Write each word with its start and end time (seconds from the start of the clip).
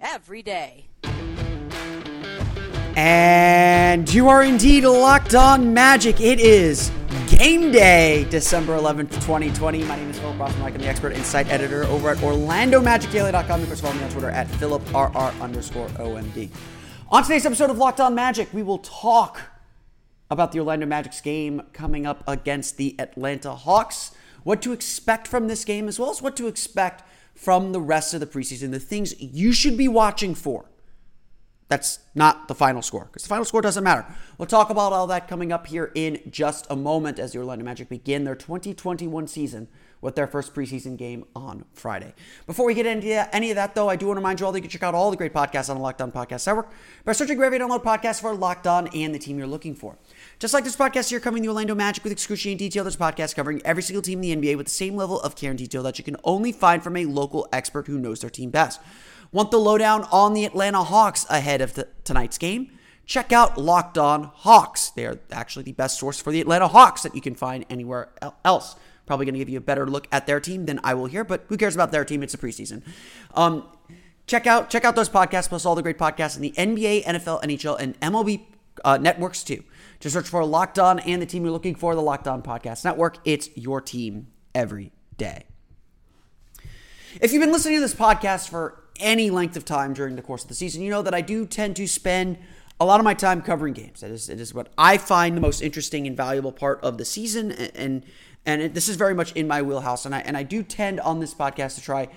every 0.00 0.42
day. 0.42 0.88
And 2.96 4.12
you 4.12 4.28
are 4.28 4.42
indeed 4.42 4.84
locked 4.84 5.34
on 5.34 5.72
magic. 5.72 6.20
It 6.20 6.40
is 6.40 6.90
game 7.28 7.70
day, 7.70 8.26
December 8.30 8.76
11th, 8.76 9.12
2020. 9.20 9.84
My 9.84 9.96
name 9.96 10.10
is 10.10 10.18
Philip 10.18 10.36
Rossman. 10.36 10.62
I'm 10.62 10.74
the 10.74 10.88
expert 10.88 11.12
insight 11.12 11.48
editor 11.48 11.84
over 11.84 12.10
at 12.10 12.16
OrlandoMagicDaily.com. 12.18 13.60
You 13.60 13.66
can 13.66 13.76
follow 13.76 13.94
me 13.94 14.02
on 14.02 14.10
Twitter 14.10 14.30
at 14.30 14.48
PhilipRR 14.48 15.40
underscore 15.40 15.88
OMD. 15.90 16.50
On 17.10 17.22
today's 17.22 17.46
episode 17.46 17.70
of 17.70 17.78
Locked 17.78 18.00
On 18.00 18.14
Magic, 18.14 18.52
we 18.52 18.62
will 18.62 18.78
talk 18.78 19.40
about 20.30 20.52
the 20.52 20.58
Orlando 20.58 20.84
Magic's 20.86 21.20
game 21.20 21.62
coming 21.72 22.04
up 22.04 22.22
against 22.26 22.76
the 22.76 22.96
Atlanta 22.98 23.54
Hawks, 23.54 24.10
what 24.42 24.60
to 24.62 24.72
expect 24.72 25.28
from 25.28 25.46
this 25.46 25.64
game, 25.64 25.88
as 25.88 25.98
well 25.98 26.10
as 26.10 26.20
what 26.20 26.36
to 26.36 26.48
expect 26.48 27.02
from 27.38 27.70
the 27.70 27.80
rest 27.80 28.14
of 28.14 28.20
the 28.20 28.26
preseason, 28.26 28.72
the 28.72 28.80
things 28.80 29.14
you 29.20 29.52
should 29.52 29.76
be 29.76 29.86
watching 29.86 30.34
for. 30.34 30.68
That's 31.68 32.00
not 32.14 32.48
the 32.48 32.54
final 32.54 32.82
score 32.82 33.04
because 33.04 33.22
the 33.22 33.28
final 33.28 33.44
score 33.44 33.60
doesn't 33.60 33.84
matter. 33.84 34.06
We'll 34.38 34.46
talk 34.46 34.70
about 34.70 34.92
all 34.92 35.06
that 35.06 35.28
coming 35.28 35.52
up 35.52 35.66
here 35.66 35.92
in 35.94 36.20
just 36.30 36.66
a 36.68 36.74
moment 36.74 37.18
as 37.18 37.32
the 37.32 37.38
Orlando 37.38 37.64
Magic 37.64 37.88
begin 37.88 38.24
their 38.24 38.34
2021 38.34 39.28
season 39.28 39.68
with 40.00 40.14
their 40.14 40.26
first 40.26 40.54
preseason 40.54 40.96
game 40.96 41.24
on 41.36 41.64
Friday. 41.74 42.14
Before 42.46 42.66
we 42.66 42.74
get 42.74 42.86
into 42.86 43.34
any 43.34 43.50
of 43.50 43.56
that, 43.56 43.74
though, 43.74 43.88
I 43.88 43.96
do 43.96 44.06
want 44.06 44.16
to 44.16 44.20
remind 44.20 44.40
you 44.40 44.46
all 44.46 44.52
that 44.52 44.58
you 44.58 44.62
can 44.62 44.70
check 44.70 44.82
out 44.82 44.94
all 44.94 45.10
the 45.10 45.16
great 45.16 45.34
podcasts 45.34 45.68
on 45.68 45.76
the 45.76 45.82
Locked 45.82 46.00
On 46.00 46.10
Podcast 46.10 46.46
Network 46.46 46.72
by 47.04 47.12
searching 47.12 47.38
you 47.38 47.44
download 47.44 47.84
podcasts 47.84 48.20
for 48.20 48.34
Locked 48.34 48.66
On 48.66 48.88
and 48.88 49.14
the 49.14 49.18
team 49.18 49.38
you're 49.38 49.46
looking 49.46 49.74
for. 49.74 49.96
Just 50.38 50.54
like 50.54 50.62
this 50.62 50.76
podcast 50.76 51.10
here, 51.10 51.18
covering 51.18 51.42
the 51.42 51.48
Orlando 51.48 51.74
Magic 51.74 52.04
with 52.04 52.12
excruciating 52.12 52.58
detail, 52.58 52.84
this 52.84 52.94
podcast 52.94 53.34
covering 53.34 53.60
every 53.64 53.82
single 53.82 54.02
team 54.02 54.22
in 54.22 54.40
the 54.40 54.50
NBA 54.50 54.56
with 54.56 54.66
the 54.66 54.72
same 54.72 54.94
level 54.94 55.20
of 55.22 55.34
care 55.34 55.50
and 55.50 55.58
detail 55.58 55.82
that 55.82 55.98
you 55.98 56.04
can 56.04 56.16
only 56.22 56.52
find 56.52 56.80
from 56.80 56.96
a 56.96 57.06
local 57.06 57.48
expert 57.52 57.88
who 57.88 57.98
knows 57.98 58.20
their 58.20 58.30
team 58.30 58.50
best. 58.50 58.80
Want 59.32 59.50
the 59.50 59.58
lowdown 59.58 60.06
on 60.12 60.34
the 60.34 60.44
Atlanta 60.44 60.84
Hawks 60.84 61.26
ahead 61.28 61.60
of 61.60 61.74
the, 61.74 61.88
tonight's 62.04 62.38
game? 62.38 62.70
Check 63.04 63.32
out 63.32 63.58
Locked 63.58 63.98
On 63.98 64.30
Hawks. 64.32 64.90
They 64.90 65.06
are 65.06 65.18
actually 65.32 65.64
the 65.64 65.72
best 65.72 65.98
source 65.98 66.20
for 66.20 66.30
the 66.30 66.40
Atlanta 66.40 66.68
Hawks 66.68 67.02
that 67.02 67.16
you 67.16 67.20
can 67.20 67.34
find 67.34 67.66
anywhere 67.68 68.10
else. 68.44 68.76
Probably 69.06 69.26
going 69.26 69.34
to 69.34 69.40
give 69.40 69.48
you 69.48 69.58
a 69.58 69.62
better 69.62 69.88
look 69.88 70.06
at 70.12 70.28
their 70.28 70.38
team 70.38 70.66
than 70.66 70.78
I 70.84 70.94
will 70.94 71.06
here, 71.06 71.24
but 71.24 71.46
who 71.48 71.56
cares 71.56 71.74
about 71.74 71.90
their 71.90 72.04
team? 72.04 72.22
It's 72.22 72.34
a 72.34 72.38
preseason. 72.38 72.82
Um, 73.34 73.64
check 74.28 74.46
out 74.46 74.70
check 74.70 74.84
out 74.84 74.94
those 74.94 75.08
podcasts 75.08 75.48
plus 75.48 75.66
all 75.66 75.74
the 75.74 75.82
great 75.82 75.98
podcasts 75.98 76.36
in 76.36 76.42
the 76.42 76.52
NBA, 76.52 77.04
NFL, 77.06 77.42
NHL, 77.42 77.80
and 77.80 77.98
MLB 77.98 78.42
uh, 78.84 78.98
networks 78.98 79.42
too. 79.42 79.64
Just 80.00 80.14
search 80.14 80.28
for 80.28 80.44
Locked 80.44 80.78
On 80.78 81.00
and 81.00 81.20
the 81.20 81.26
team 81.26 81.42
you're 81.42 81.52
looking 81.52 81.74
for, 81.74 81.94
the 81.94 82.02
Locked 82.02 82.28
On 82.28 82.40
Podcast 82.40 82.84
Network. 82.84 83.18
It's 83.24 83.50
your 83.56 83.80
team 83.80 84.28
every 84.54 84.92
day. 85.16 85.44
If 87.20 87.32
you've 87.32 87.40
been 87.40 87.50
listening 87.50 87.76
to 87.76 87.80
this 87.80 87.94
podcast 87.94 88.48
for 88.48 88.84
any 89.00 89.30
length 89.30 89.56
of 89.56 89.64
time 89.64 89.94
during 89.94 90.14
the 90.14 90.22
course 90.22 90.42
of 90.42 90.48
the 90.48 90.54
season, 90.54 90.82
you 90.82 90.90
know 90.90 91.02
that 91.02 91.14
I 91.14 91.20
do 91.20 91.46
tend 91.46 91.74
to 91.76 91.88
spend 91.88 92.38
a 92.78 92.84
lot 92.84 93.00
of 93.00 93.04
my 93.04 93.14
time 93.14 93.42
covering 93.42 93.74
games. 93.74 94.02
That 94.02 94.12
is, 94.12 94.28
it 94.28 94.38
is 94.38 94.54
what 94.54 94.68
I 94.78 94.98
find 94.98 95.36
the 95.36 95.40
most 95.40 95.62
interesting 95.62 96.06
and 96.06 96.16
valuable 96.16 96.52
part 96.52 96.80
of 96.82 96.96
the 96.96 97.04
season, 97.04 97.50
and 97.50 98.04
and 98.46 98.62
it, 98.62 98.74
this 98.74 98.88
is 98.88 98.94
very 98.94 99.14
much 99.14 99.32
in 99.32 99.48
my 99.48 99.62
wheelhouse. 99.62 100.06
And 100.06 100.14
I 100.14 100.20
and 100.20 100.36
I 100.36 100.44
do 100.44 100.62
tend 100.62 101.00
on 101.00 101.18
this 101.18 101.34
podcast 101.34 101.74
to 101.74 101.80
try 101.80 102.08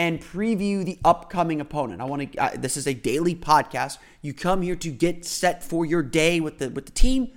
and 0.00 0.18
preview 0.18 0.82
the 0.82 0.98
upcoming 1.04 1.60
opponent. 1.60 2.00
I 2.00 2.06
want 2.06 2.32
to. 2.32 2.38
Uh, 2.38 2.56
this 2.56 2.78
is 2.78 2.86
a 2.86 2.94
daily 2.94 3.34
podcast. 3.34 3.98
You 4.22 4.32
come 4.32 4.62
here 4.62 4.74
to 4.76 4.90
get 4.90 5.26
set 5.26 5.62
for 5.62 5.84
your 5.84 6.02
day 6.02 6.40
with 6.40 6.56
the 6.56 6.70
with 6.70 6.86
the 6.86 6.92
team, 6.92 7.30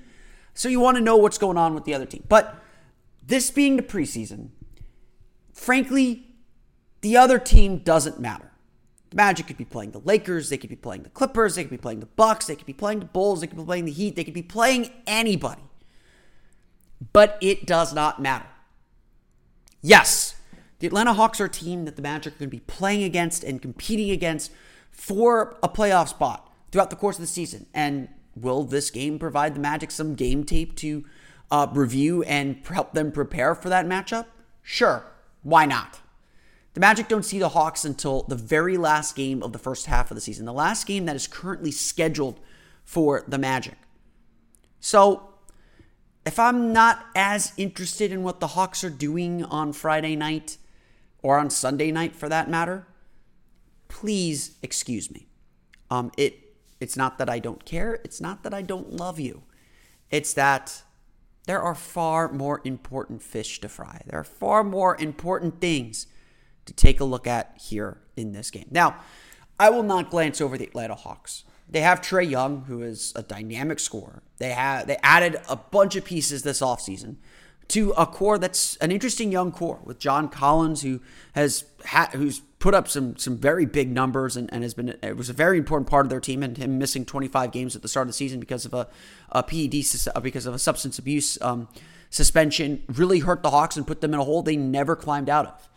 so 0.53 0.69
you 0.69 0.79
want 0.79 0.95
to 0.95 1.03
know 1.03 1.17
what's 1.17 1.37
going 1.37 1.57
on 1.57 1.75
with 1.75 1.83
the 1.83 1.93
other 1.93 2.05
team. 2.05 2.23
But 2.29 2.55
this 3.21 3.51
being 3.51 3.75
the 3.75 3.83
preseason, 3.83 4.51
frankly, 5.51 6.37
the 7.01 7.17
other 7.17 7.37
team 7.37 7.79
doesn't 7.79 8.17
matter. 8.17 8.49
The 9.09 9.17
Magic 9.17 9.47
could 9.47 9.57
be 9.57 9.65
playing 9.65 9.91
the 9.91 9.99
Lakers, 9.99 10.47
they 10.47 10.57
could 10.57 10.69
be 10.69 10.77
playing 10.77 11.03
the 11.03 11.09
Clippers, 11.09 11.55
they 11.55 11.63
could 11.63 11.69
be 11.69 11.77
playing 11.77 11.99
the 11.99 12.05
Bucks, 12.05 12.45
they 12.45 12.55
could 12.55 12.65
be 12.65 12.71
playing 12.71 12.99
the 12.99 13.05
Bulls, 13.05 13.41
they 13.41 13.47
could 13.47 13.57
be 13.57 13.65
playing 13.65 13.83
the 13.83 13.91
Heat, 13.91 14.15
they 14.15 14.23
could 14.23 14.33
be 14.33 14.41
playing 14.41 14.89
anybody. 15.05 15.63
But 17.11 17.37
it 17.41 17.65
does 17.65 17.93
not 17.93 18.21
matter. 18.21 18.47
Yes, 19.81 20.35
the 20.83 20.87
Atlanta 20.87 21.13
Hawks 21.13 21.39
are 21.39 21.45
a 21.45 21.49
team 21.49 21.85
that 21.85 21.95
the 21.95 22.01
Magic 22.01 22.33
are 22.33 22.39
going 22.39 22.49
to 22.49 22.57
be 22.57 22.59
playing 22.59 23.03
against 23.03 23.45
and 23.45 23.61
competing 23.61 24.11
against 24.11 24.51
for 24.91 25.57
a 25.63 25.69
playoff 25.69 26.09
spot 26.09 26.53
throughout 26.73 26.89
the 26.89 26.97
course 26.97 27.15
of 27.15 27.21
the 27.21 27.27
season. 27.27 27.67
And 27.73 28.09
will 28.35 28.65
this 28.65 28.91
game 28.91 29.17
provide 29.17 29.55
the 29.55 29.61
Magic 29.61 29.91
some 29.91 30.13
game 30.13 30.43
tape 30.43 30.75
to 30.79 31.05
uh, 31.49 31.67
review 31.71 32.23
and 32.23 32.57
help 32.67 32.91
them 32.91 33.13
prepare 33.13 33.55
for 33.55 33.69
that 33.69 33.85
matchup? 33.85 34.25
Sure, 34.61 35.05
why 35.41 35.65
not? 35.65 36.01
The 36.73 36.81
Magic 36.81 37.07
don't 37.07 37.23
see 37.23 37.39
the 37.39 37.47
Hawks 37.47 37.85
until 37.85 38.23
the 38.23 38.35
very 38.35 38.75
last 38.75 39.15
game 39.15 39.41
of 39.41 39.53
the 39.53 39.59
first 39.59 39.85
half 39.85 40.11
of 40.11 40.15
the 40.15 40.21
season, 40.21 40.45
the 40.45 40.51
last 40.51 40.85
game 40.85 41.05
that 41.05 41.15
is 41.15 41.27
currently 41.27 41.71
scheduled 41.71 42.41
for 42.83 43.23
the 43.25 43.37
Magic. 43.37 43.77
So, 44.81 45.29
if 46.25 46.37
I'm 46.37 46.73
not 46.73 47.05
as 47.15 47.53
interested 47.55 48.11
in 48.11 48.21
what 48.21 48.41
the 48.41 48.47
Hawks 48.47 48.83
are 48.83 48.89
doing 48.89 49.45
on 49.45 49.71
Friday 49.71 50.17
night 50.17 50.57
or 51.23 51.39
on 51.39 51.49
Sunday 51.49 51.91
night 51.91 52.15
for 52.15 52.29
that 52.29 52.49
matter, 52.49 52.85
please 53.87 54.57
excuse 54.61 55.09
me. 55.09 55.27
Um, 55.89 56.11
it 56.17 56.39
it's 56.79 56.97
not 56.97 57.17
that 57.17 57.29
I 57.29 57.39
don't 57.39 57.63
care, 57.65 57.99
it's 58.03 58.21
not 58.21 58.43
that 58.43 58.53
I 58.53 58.61
don't 58.61 58.91
love 58.91 59.19
you. 59.19 59.43
It's 60.11 60.33
that 60.33 60.83
there 61.45 61.61
are 61.61 61.75
far 61.75 62.31
more 62.31 62.61
important 62.63 63.21
fish 63.23 63.59
to 63.61 63.69
fry. 63.69 64.01
There 64.05 64.19
are 64.19 64.23
far 64.23 64.63
more 64.63 64.95
important 65.01 65.59
things 65.59 66.07
to 66.65 66.73
take 66.73 66.99
a 66.99 67.05
look 67.05 67.25
at 67.25 67.57
here 67.59 67.97
in 68.15 68.31
this 68.33 68.51
game. 68.51 68.67
Now, 68.69 68.97
I 69.59 69.69
will 69.69 69.83
not 69.83 70.09
glance 70.09 70.39
over 70.41 70.57
the 70.57 70.65
Atlanta 70.65 70.95
Hawks. 70.95 71.43
They 71.69 71.81
have 71.81 72.01
Trae 72.01 72.29
Young, 72.29 72.65
who 72.65 72.81
is 72.81 73.13
a 73.15 73.23
dynamic 73.23 73.79
scorer. 73.79 74.23
They 74.37 74.49
have 74.49 74.87
they 74.87 74.97
added 75.01 75.37
a 75.47 75.55
bunch 75.55 75.95
of 75.95 76.05
pieces 76.05 76.43
this 76.43 76.61
offseason 76.61 77.15
to 77.73 77.89
a 77.97 78.05
core 78.05 78.37
that's 78.37 78.75
an 78.77 78.91
interesting 78.91 79.31
young 79.31 79.51
core 79.51 79.79
with 79.83 79.97
John 79.97 80.29
Collins, 80.29 80.83
who 80.83 81.01
has 81.33 81.65
ha- 81.85 82.11
who's 82.13 82.41
put 82.59 82.75
up 82.75 82.87
some 82.87 83.17
some 83.17 83.35
very 83.35 83.65
big 83.65 83.91
numbers 83.91 84.37
and, 84.37 84.47
and 84.53 84.61
has 84.61 84.75
been 84.75 84.95
it 85.01 85.17
was 85.17 85.27
a 85.27 85.33
very 85.33 85.57
important 85.57 85.89
part 85.89 86.05
of 86.05 86.11
their 86.11 86.19
team 86.19 86.43
and 86.43 86.55
him 86.55 86.77
missing 86.77 87.03
25 87.03 87.51
games 87.51 87.75
at 87.75 87.81
the 87.81 87.87
start 87.87 88.03
of 88.05 88.09
the 88.09 88.13
season 88.13 88.39
because 88.39 88.65
of 88.65 88.75
a, 88.75 88.87
a 89.31 89.41
PED 89.41 89.83
because 90.21 90.45
of 90.45 90.53
a 90.53 90.59
substance 90.59 90.99
abuse 90.99 91.41
um, 91.41 91.67
suspension 92.11 92.83
really 92.87 93.19
hurt 93.19 93.41
the 93.41 93.49
Hawks 93.49 93.75
and 93.75 93.87
put 93.87 94.01
them 94.01 94.13
in 94.13 94.19
a 94.19 94.23
hole 94.23 94.43
they 94.43 94.55
never 94.55 94.95
climbed 94.95 95.29
out 95.29 95.47
of. 95.47 95.69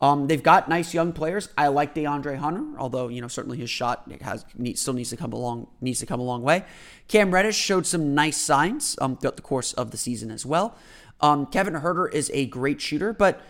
Um, 0.00 0.26
they've 0.26 0.42
got 0.42 0.68
nice 0.68 0.92
young 0.92 1.12
players. 1.12 1.48
I 1.56 1.68
like 1.68 1.94
DeAndre 1.94 2.36
Hunter, 2.36 2.64
although 2.78 3.08
you 3.08 3.20
know 3.20 3.28
certainly 3.28 3.58
his 3.58 3.70
shot 3.70 4.10
has 4.20 4.44
still 4.74 4.94
needs 4.94 5.10
to 5.10 5.16
come 5.16 5.32
along 5.32 5.68
needs 5.80 6.00
to 6.00 6.06
come 6.06 6.20
a 6.20 6.24
long 6.24 6.42
way. 6.42 6.64
Cam 7.08 7.30
Reddish 7.32 7.56
showed 7.56 7.86
some 7.86 8.14
nice 8.14 8.36
signs 8.36 8.96
um, 9.00 9.16
throughout 9.16 9.36
the 9.36 9.42
course 9.42 9.72
of 9.72 9.90
the 9.90 9.96
season 9.96 10.30
as 10.30 10.44
well. 10.44 10.76
Um, 11.20 11.46
Kevin 11.46 11.74
Huerter 11.74 12.12
is 12.12 12.30
a 12.34 12.46
great 12.46 12.80
shooter, 12.80 13.12
but 13.12 13.40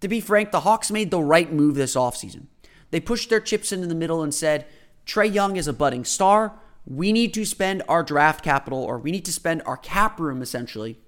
to 0.00 0.08
be 0.08 0.20
frank, 0.20 0.50
the 0.50 0.60
Hawks 0.60 0.90
made 0.90 1.10
the 1.10 1.20
right 1.20 1.52
move 1.52 1.74
this 1.74 1.96
offseason. 1.96 2.46
They 2.90 3.00
pushed 3.00 3.30
their 3.30 3.40
chips 3.40 3.72
into 3.72 3.86
the 3.86 3.94
middle 3.94 4.22
and 4.22 4.32
said, 4.32 4.66
Trae 5.06 5.32
Young 5.32 5.56
is 5.56 5.66
a 5.66 5.72
budding 5.72 6.04
star. 6.04 6.52
We 6.86 7.12
need 7.12 7.34
to 7.34 7.44
spend 7.44 7.82
our 7.88 8.02
draft 8.02 8.44
capital, 8.44 8.78
or 8.82 8.98
we 8.98 9.10
need 9.10 9.24
to 9.24 9.32
spend 9.32 9.62
our 9.66 9.76
cap 9.76 10.20
room 10.20 10.42
essentially, 10.42 10.98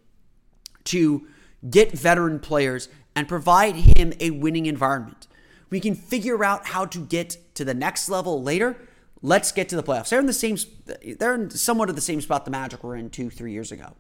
to 0.85 1.27
get 1.69 1.93
veteran 1.93 2.41
players 2.41 2.89
and 3.15 3.29
provide 3.29 3.77
him 3.77 4.13
a 4.21 4.31
winning 4.31 4.67
environment. 4.67 5.27
We 5.69 5.81
can 5.81 5.95
figure 5.95 6.45
out 6.45 6.67
how 6.67 6.87
to 6.87 6.99
get 6.99 7.37
to 7.55 7.65
the 7.65 7.75
next 7.75 8.09
level 8.09 8.43
later. 8.43 8.77
Let's 9.23 9.53
get 9.53 9.69
to 9.71 9.77
the 9.77 9.83
playoffs. 9.83 10.11
They're 10.11 10.21
in 10.21 10.27
the 10.27 10.33
same. 10.33 10.57
They're 11.19 11.35
in 11.35 11.51
somewhat 11.51 11.91
of 11.91 11.97
the 11.97 12.03
same 12.03 12.21
spot 12.21 12.45
the 12.45 12.51
Magic 12.51 12.85
were 12.85 12.95
in 12.97 13.11
two, 13.11 13.31
three 13.31 13.53
years 13.53 13.73
ago, 13.73 13.97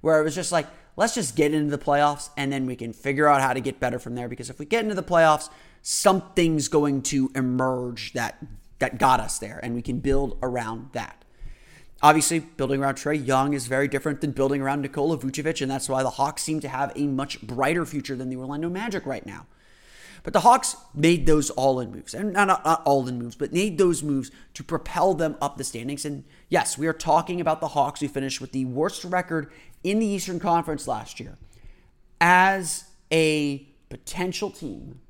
where 0.00 0.20
it 0.20 0.24
was 0.24 0.34
just 0.34 0.52
like, 0.52 0.66
let's 1.00 1.14
just 1.14 1.34
get 1.34 1.54
into 1.54 1.74
the 1.74 1.82
playoffs 1.82 2.28
and 2.36 2.52
then 2.52 2.66
we 2.66 2.76
can 2.76 2.92
figure 2.92 3.26
out 3.26 3.40
how 3.40 3.54
to 3.54 3.60
get 3.60 3.80
better 3.80 3.98
from 3.98 4.14
there. 4.14 4.28
Because 4.28 4.50
if 4.50 4.58
we 4.58 4.66
get 4.66 4.82
into 4.82 4.94
the 4.94 5.02
playoffs, 5.02 5.48
something's 5.80 6.68
going 6.68 7.00
to 7.00 7.32
emerge 7.34 8.12
that 8.12 8.44
that 8.80 8.98
got 8.98 9.20
us 9.20 9.38
there, 9.38 9.60
and 9.62 9.74
we 9.74 9.82
can 9.82 9.98
build 10.00 10.38
around 10.42 10.88
that. 10.92 11.24
Obviously, 12.02 12.38
building 12.38 12.82
around 12.82 12.94
Trae 12.94 13.26
Young 13.26 13.52
is 13.52 13.66
very 13.66 13.88
different 13.88 14.22
than 14.22 14.32
building 14.32 14.62
around 14.62 14.80
Nikola 14.80 15.18
Vucevic, 15.18 15.60
and 15.60 15.70
that's 15.70 15.86
why 15.86 16.02
the 16.02 16.10
Hawks 16.10 16.42
seem 16.42 16.60
to 16.60 16.68
have 16.68 16.90
a 16.96 17.06
much 17.06 17.42
brighter 17.42 17.84
future 17.84 18.16
than 18.16 18.30
the 18.30 18.36
Orlando 18.36 18.70
Magic 18.70 19.04
right 19.04 19.26
now. 19.26 19.46
But 20.22 20.32
the 20.32 20.40
Hawks 20.40 20.76
made 20.94 21.26
those 21.26 21.50
all 21.50 21.80
in 21.80 21.92
moves, 21.92 22.14
and 22.14 22.32
not, 22.32 22.48
not 22.48 22.82
all 22.84 23.06
in 23.06 23.18
moves, 23.18 23.36
but 23.36 23.52
made 23.52 23.78
those 23.78 24.02
moves 24.02 24.30
to 24.54 24.64
propel 24.64 25.14
them 25.14 25.36
up 25.40 25.56
the 25.56 25.64
standings. 25.64 26.04
And 26.04 26.24
yes, 26.48 26.76
we 26.76 26.86
are 26.86 26.92
talking 26.92 27.40
about 27.40 27.60
the 27.60 27.68
Hawks 27.68 28.00
who 28.00 28.08
finished 28.08 28.40
with 28.40 28.52
the 28.52 28.64
worst 28.64 29.04
record 29.04 29.50
in 29.82 29.98
the 29.98 30.06
Eastern 30.06 30.40
Conference 30.40 30.86
last 30.86 31.20
year 31.20 31.36
as 32.20 32.84
a 33.12 33.66
potential 33.88 34.50
team 34.50 35.00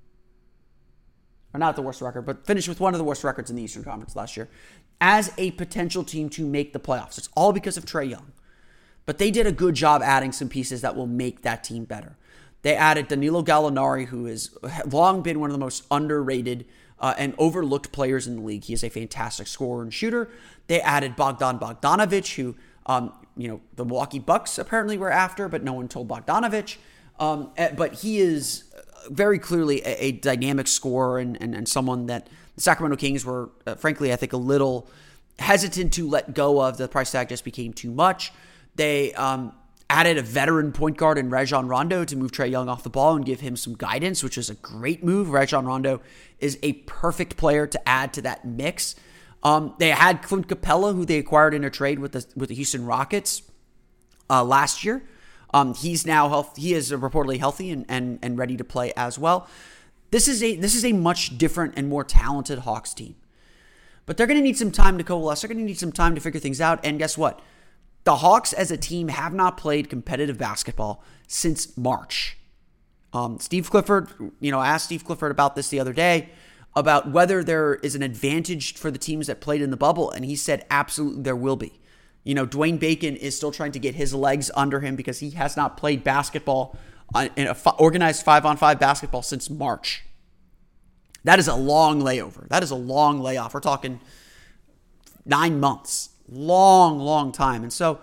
or 1.52 1.58
not 1.58 1.76
the 1.76 1.82
worst 1.82 2.00
record, 2.00 2.22
but 2.22 2.46
finished 2.46 2.68
with 2.68 2.80
one 2.80 2.94
of 2.94 2.98
the 2.98 3.04
worst 3.04 3.24
records 3.24 3.50
in 3.50 3.56
the 3.56 3.62
Eastern 3.62 3.82
Conference 3.82 4.14
last 4.14 4.36
year, 4.36 4.48
as 5.00 5.32
a 5.38 5.50
potential 5.52 6.04
team 6.04 6.28
to 6.30 6.46
make 6.46 6.72
the 6.72 6.78
playoffs. 6.78 7.18
It's 7.18 7.28
all 7.34 7.52
because 7.52 7.76
of 7.76 7.84
Trae 7.84 8.08
Young. 8.08 8.32
But 9.06 9.18
they 9.18 9.30
did 9.30 9.46
a 9.46 9.52
good 9.52 9.74
job 9.74 10.02
adding 10.02 10.30
some 10.30 10.48
pieces 10.48 10.82
that 10.82 10.94
will 10.94 11.06
make 11.06 11.42
that 11.42 11.64
team 11.64 11.84
better. 11.84 12.16
They 12.62 12.76
added 12.76 13.08
Danilo 13.08 13.42
Gallinari, 13.42 14.06
who 14.06 14.26
has 14.26 14.56
long 14.86 15.22
been 15.22 15.40
one 15.40 15.50
of 15.50 15.54
the 15.54 15.58
most 15.58 15.84
underrated 15.90 16.66
uh, 16.98 17.14
and 17.16 17.34
overlooked 17.38 17.90
players 17.90 18.26
in 18.26 18.36
the 18.36 18.42
league. 18.42 18.64
He 18.64 18.74
is 18.74 18.84
a 18.84 18.90
fantastic 18.90 19.46
scorer 19.46 19.82
and 19.82 19.92
shooter. 19.92 20.28
They 20.66 20.80
added 20.80 21.16
Bogdan 21.16 21.58
Bogdanovich, 21.58 22.34
who, 22.34 22.54
um, 22.84 23.12
you 23.40 23.48
know, 23.48 23.60
the 23.76 23.84
Milwaukee 23.84 24.18
Bucks 24.18 24.58
apparently 24.58 24.98
were 24.98 25.10
after, 25.10 25.48
but 25.48 25.62
no 25.62 25.72
one 25.72 25.88
told 25.88 26.08
Bogdanovich. 26.08 26.76
Um, 27.18 27.50
eh, 27.56 27.72
but 27.76 27.94
he 27.94 28.18
is 28.18 28.64
very 29.10 29.38
clearly 29.38 29.82
a, 29.84 30.04
a 30.04 30.12
dynamic 30.12 30.68
scorer 30.68 31.18
and, 31.18 31.40
and, 31.40 31.54
and, 31.54 31.68
someone 31.68 32.06
that 32.06 32.28
the 32.54 32.60
Sacramento 32.60 32.96
Kings 32.96 33.24
were, 33.24 33.50
uh, 33.66 33.74
frankly, 33.74 34.12
I 34.12 34.16
think 34.16 34.32
a 34.32 34.38
little 34.38 34.88
hesitant 35.38 35.92
to 35.94 36.08
let 36.08 36.34
go 36.34 36.62
of. 36.62 36.76
The 36.76 36.88
price 36.88 37.10
tag 37.10 37.28
just 37.28 37.44
became 37.44 37.72
too 37.72 37.90
much. 37.90 38.32
They 38.76 39.12
um, 39.14 39.52
added 39.88 40.18
a 40.18 40.22
veteran 40.22 40.72
point 40.72 40.96
guard 40.96 41.18
in 41.18 41.30
Rajon 41.30 41.66
Rondo 41.66 42.04
to 42.04 42.16
move 42.16 42.30
Trae 42.30 42.50
Young 42.50 42.68
off 42.68 42.82
the 42.82 42.90
ball 42.90 43.16
and 43.16 43.24
give 43.24 43.40
him 43.40 43.56
some 43.56 43.74
guidance, 43.74 44.22
which 44.22 44.38
is 44.38 44.48
a 44.48 44.54
great 44.54 45.02
move. 45.02 45.30
Rajon 45.30 45.66
Rondo 45.66 46.00
is 46.38 46.58
a 46.62 46.74
perfect 46.74 47.36
player 47.36 47.66
to 47.66 47.88
add 47.88 48.12
to 48.14 48.22
that 48.22 48.44
mix. 48.44 48.94
Um, 49.42 49.74
they 49.78 49.90
had 49.90 50.22
Clint 50.22 50.48
Capela, 50.48 50.94
who 50.94 51.04
they 51.04 51.18
acquired 51.18 51.54
in 51.54 51.64
a 51.64 51.70
trade 51.70 51.98
with 51.98 52.12
the 52.12 52.26
with 52.36 52.50
the 52.50 52.54
Houston 52.54 52.84
Rockets 52.84 53.42
uh, 54.28 54.44
last 54.44 54.84
year. 54.84 55.02
Um, 55.52 55.74
he's 55.74 56.06
now 56.06 56.28
health. 56.28 56.56
He 56.56 56.74
is 56.74 56.92
reportedly 56.92 57.38
healthy 57.38 57.70
and, 57.70 57.86
and 57.88 58.18
and 58.22 58.38
ready 58.38 58.56
to 58.56 58.64
play 58.64 58.92
as 58.96 59.18
well. 59.18 59.48
This 60.10 60.28
is 60.28 60.42
a 60.42 60.56
this 60.56 60.74
is 60.74 60.84
a 60.84 60.92
much 60.92 61.38
different 61.38 61.74
and 61.76 61.88
more 61.88 62.04
talented 62.04 62.60
Hawks 62.60 62.92
team, 62.92 63.16
but 64.04 64.16
they're 64.16 64.26
going 64.26 64.38
to 64.38 64.44
need 64.44 64.58
some 64.58 64.70
time 64.70 64.98
to 64.98 65.04
coalesce. 65.04 65.40
They're 65.40 65.48
going 65.48 65.58
to 65.58 65.64
need 65.64 65.78
some 65.78 65.92
time 65.92 66.14
to 66.14 66.20
figure 66.20 66.40
things 66.40 66.60
out. 66.60 66.80
And 66.84 66.98
guess 66.98 67.16
what? 67.16 67.40
The 68.04 68.16
Hawks 68.16 68.52
as 68.52 68.70
a 68.70 68.76
team 68.76 69.08
have 69.08 69.32
not 69.32 69.56
played 69.56 69.88
competitive 69.88 70.38
basketball 70.38 71.02
since 71.26 71.76
March. 71.76 72.36
Um, 73.12 73.38
Steve 73.40 73.70
Clifford, 73.70 74.08
you 74.40 74.50
know, 74.50 74.60
asked 74.60 74.86
Steve 74.86 75.04
Clifford 75.04 75.30
about 75.30 75.56
this 75.56 75.68
the 75.68 75.80
other 75.80 75.92
day 75.92 76.30
about 76.76 77.10
whether 77.10 77.42
there 77.42 77.74
is 77.76 77.94
an 77.94 78.02
advantage 78.02 78.74
for 78.74 78.90
the 78.90 78.98
teams 78.98 79.26
that 79.26 79.40
played 79.40 79.60
in 79.60 79.70
the 79.70 79.76
bubble, 79.76 80.10
and 80.10 80.24
he 80.24 80.36
said 80.36 80.64
absolutely 80.70 81.22
there 81.22 81.36
will 81.36 81.56
be. 81.56 81.80
You 82.22 82.34
know, 82.34 82.46
Dwayne 82.46 82.78
Bacon 82.78 83.16
is 83.16 83.36
still 83.36 83.50
trying 83.50 83.72
to 83.72 83.78
get 83.78 83.94
his 83.94 84.14
legs 84.14 84.50
under 84.54 84.80
him 84.80 84.94
because 84.94 85.20
he 85.20 85.30
has 85.30 85.56
not 85.56 85.76
played 85.76 86.04
basketball 86.04 86.78
uh, 87.14 87.28
in 87.36 87.46
a 87.46 87.56
organized 87.78 88.22
five 88.22 88.44
on 88.46 88.56
five 88.56 88.78
basketball 88.78 89.22
since 89.22 89.50
March. 89.50 90.04
That 91.24 91.38
is 91.38 91.48
a 91.48 91.54
long 91.54 92.00
layover. 92.00 92.48
That 92.48 92.62
is 92.62 92.70
a 92.70 92.76
long 92.76 93.20
layoff. 93.20 93.54
We're 93.54 93.60
talking 93.60 94.00
nine 95.24 95.60
months, 95.60 96.10
long, 96.28 96.98
long 96.98 97.32
time. 97.32 97.62
And 97.62 97.72
so 97.72 98.00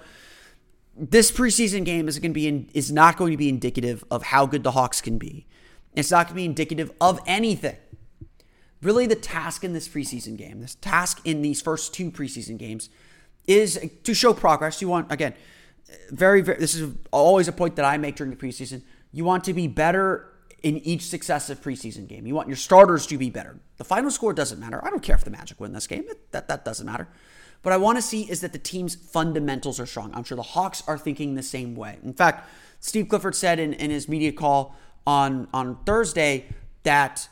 this 0.96 1.32
preseason 1.32 1.86
game 1.86 2.08
is 2.08 2.20
going 2.20 2.32
to 2.32 2.36
be 2.36 2.48
in, 2.48 2.70
is 2.74 2.92
not 2.92 3.18
going 3.18 3.32
to 3.32 3.38
be 3.38 3.50
indicative 3.50 4.04
of 4.12 4.24
how 4.24 4.46
good 4.46 4.64
the 4.64 4.72
Hawks 4.72 5.02
can 5.02 5.18
be. 5.18 5.48
It's 5.96 6.12
not 6.12 6.28
going 6.28 6.34
to 6.34 6.36
be 6.36 6.46
indicative 6.46 6.92
of 7.02 7.20
anything. 7.26 7.78
Really, 8.82 9.08
the 9.08 9.16
task 9.16 9.64
in 9.64 9.74
this 9.74 9.88
preseason 9.88 10.38
game, 10.38 10.62
this 10.62 10.76
task 10.76 11.22
in 11.26 11.42
these 11.42 11.62
first 11.62 11.94
two 11.94 12.12
preseason 12.12 12.58
games, 12.58 12.90
is 13.48 13.80
to 14.04 14.14
show 14.14 14.34
progress. 14.34 14.82
You 14.82 14.88
want, 14.88 15.12
again, 15.12 15.34
very, 16.12 16.42
very, 16.42 16.60
this 16.60 16.76
is 16.76 16.94
always 17.12 17.48
a 17.48 17.52
point 17.52 17.76
that 17.78 17.86
I 17.86 17.98
make 17.98 18.16
during 18.18 18.30
the 18.30 18.38
preseason. 18.38 18.82
You 19.12 19.24
want 19.26 19.44
to 19.46 19.54
be 19.54 19.68
better 19.68 20.32
in 20.62 20.78
each 20.78 21.08
successive 21.08 21.62
preseason 21.62 22.08
game. 22.08 22.28
You 22.28 22.36
want 22.36 22.48
your 22.48 22.58
starters 22.58 23.08
to 23.08 23.18
be 23.18 23.30
better. 23.30 23.60
The 23.78 23.84
final 23.84 24.12
score 24.12 24.34
doesn't 24.34 24.60
matter. 24.60 24.84
I 24.86 24.90
don't 24.90 25.02
care 25.02 25.16
if 25.16 25.24
the 25.24 25.30
Magic 25.30 25.60
win 25.60 25.74
this 25.74 25.88
game. 25.88 26.06
That, 26.32 26.48
that 26.48 26.66
doesn't 26.66 26.86
matter. 26.86 27.08
What 27.64 27.74
I 27.74 27.78
want 27.78 27.98
to 27.98 28.02
see 28.02 28.24
is 28.24 28.42
that 28.42 28.54
the 28.54 28.60
team's 28.60 28.96
fundamentals 28.96 29.80
are 29.80 29.86
strong. 29.86 30.14
I'm 30.14 30.24
sure 30.24 30.36
the 30.36 30.44
Hawks 30.44 30.84
are 30.88 30.98
thinking 30.98 31.36
the 31.36 31.44
same 31.44 31.76
way. 31.76 31.98
In 32.04 32.14
fact, 32.14 32.50
Steve 32.80 33.10
Clifford 33.10 33.36
said 33.36 33.60
in, 33.60 33.74
in 33.74 33.90
his 33.90 34.08
media 34.08 34.32
call 34.32 34.76
on, 35.06 35.48
on 35.54 35.78
Thursday 35.86 36.46
that 36.84 37.28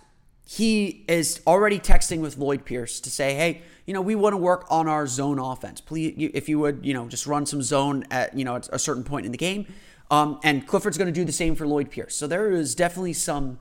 he 0.48 1.04
is 1.08 1.42
already 1.48 1.80
texting 1.80 2.22
with 2.22 2.38
Lloyd 2.38 2.66
Pierce 2.66 3.00
to 3.00 3.10
say, 3.10 3.34
hey, 3.34 3.64
you 3.86 3.94
know, 3.94 4.02
we 4.02 4.14
want 4.16 4.34
to 4.34 4.38
work 4.38 4.66
on 4.70 4.88
our 4.88 5.08
zone 5.08 5.40
offense. 5.40 5.82
Please, 5.82 6.14
if 6.34 6.48
you 6.48 6.60
would, 6.60 6.86
you 6.86 6.94
know, 6.94 7.08
just 7.08 7.26
run 7.26 7.46
some 7.46 7.62
zone 7.62 8.04
at, 8.12 8.38
you 8.38 8.46
know, 8.46 8.56
at 8.56 8.70
a 8.72 8.80
certain 8.80 9.04
point 9.04 9.26
in 9.26 9.32
the 9.32 9.38
game. 9.38 9.66
Um, 10.12 10.40
and 10.44 10.68
Clifford's 10.68 10.98
going 10.98 11.08
to 11.08 11.20
do 11.20 11.26
the 11.26 11.32
same 11.32 11.56
for 11.56 11.66
Lloyd 11.66 11.90
Pierce. 11.90 12.16
So 12.16 12.28
there 12.28 12.52
is 12.52 12.76
definitely 12.76 13.14
some, 13.14 13.60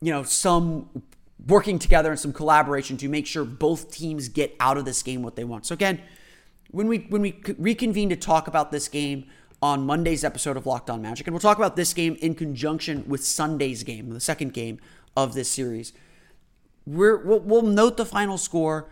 you 0.00 0.12
know, 0.12 0.24
some 0.24 1.02
working 1.46 1.78
together 1.78 2.10
and 2.10 2.18
some 2.18 2.32
collaboration 2.32 2.96
to 2.96 3.08
make 3.08 3.26
sure 3.26 3.44
both 3.44 3.92
teams 3.92 4.28
get 4.28 4.56
out 4.58 4.76
of 4.78 4.84
this 4.84 5.02
game 5.02 5.22
what 5.22 5.36
they 5.36 5.44
want. 5.44 5.64
So 5.64 5.74
again, 5.74 6.00
when 6.72 6.88
we 6.88 7.06
when 7.08 7.22
we 7.22 7.40
reconvene 7.56 8.08
to 8.08 8.16
talk 8.16 8.48
about 8.48 8.72
this 8.72 8.88
game 8.88 9.26
on 9.62 9.86
Monday's 9.86 10.24
episode 10.24 10.56
of 10.56 10.66
Locked 10.66 10.90
On 10.90 11.00
Magic, 11.00 11.26
and 11.26 11.34
we'll 11.34 11.40
talk 11.40 11.56
about 11.56 11.76
this 11.76 11.94
game 11.94 12.16
in 12.20 12.34
conjunction 12.34 13.04
with 13.06 13.24
Sunday's 13.24 13.84
game, 13.84 14.10
the 14.10 14.20
second 14.20 14.52
game 14.52 14.80
of 15.16 15.34
this 15.34 15.48
series. 15.48 15.92
We're, 16.86 17.16
we'll, 17.16 17.40
we'll 17.40 17.62
note 17.62 17.96
the 17.96 18.06
final 18.06 18.38
score 18.38 18.88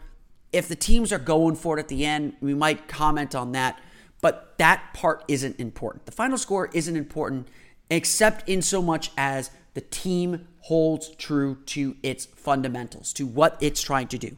if 0.54 0.68
the 0.68 0.76
teams 0.76 1.12
are 1.12 1.18
going 1.18 1.56
for 1.56 1.76
it 1.76 1.80
at 1.80 1.88
the 1.88 2.06
end, 2.06 2.36
we 2.40 2.54
might 2.54 2.86
comment 2.86 3.34
on 3.34 3.52
that, 3.52 3.80
but 4.20 4.56
that 4.58 4.94
part 4.94 5.24
isn't 5.26 5.58
important. 5.58 6.06
The 6.06 6.12
final 6.12 6.38
score 6.38 6.70
isn't 6.72 6.96
important 6.96 7.48
except 7.90 8.48
in 8.48 8.62
so 8.62 8.80
much 8.80 9.10
as 9.16 9.50
the 9.74 9.80
team 9.80 10.46
holds 10.60 11.08
true 11.16 11.58
to 11.66 11.96
its 12.02 12.24
fundamentals, 12.24 13.12
to 13.14 13.26
what 13.26 13.58
it's 13.60 13.82
trying 13.82 14.06
to 14.08 14.16
do. 14.16 14.36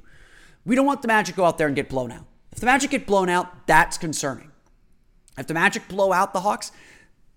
We 0.65 0.75
don't 0.75 0.87
want 0.87 1.03
the 1.03 1.09
Magic 1.09 1.35
to 1.35 1.37
go 1.37 1.45
out 1.45 1.59
there 1.59 1.67
and 1.67 1.77
get 1.77 1.91
blown 1.91 2.11
out. 2.11 2.25
If 2.51 2.61
the 2.61 2.67
Magic 2.67 2.91
get 2.91 3.07
blown 3.07 3.29
out, 3.29 3.67
that's 3.67 3.99
concerning. 3.99 4.51
If 5.37 5.47
the 5.47 5.55
Magic 5.55 5.87
blow 5.87 6.13
out 6.13 6.33
the 6.33 6.41
Hawks, 6.41 6.73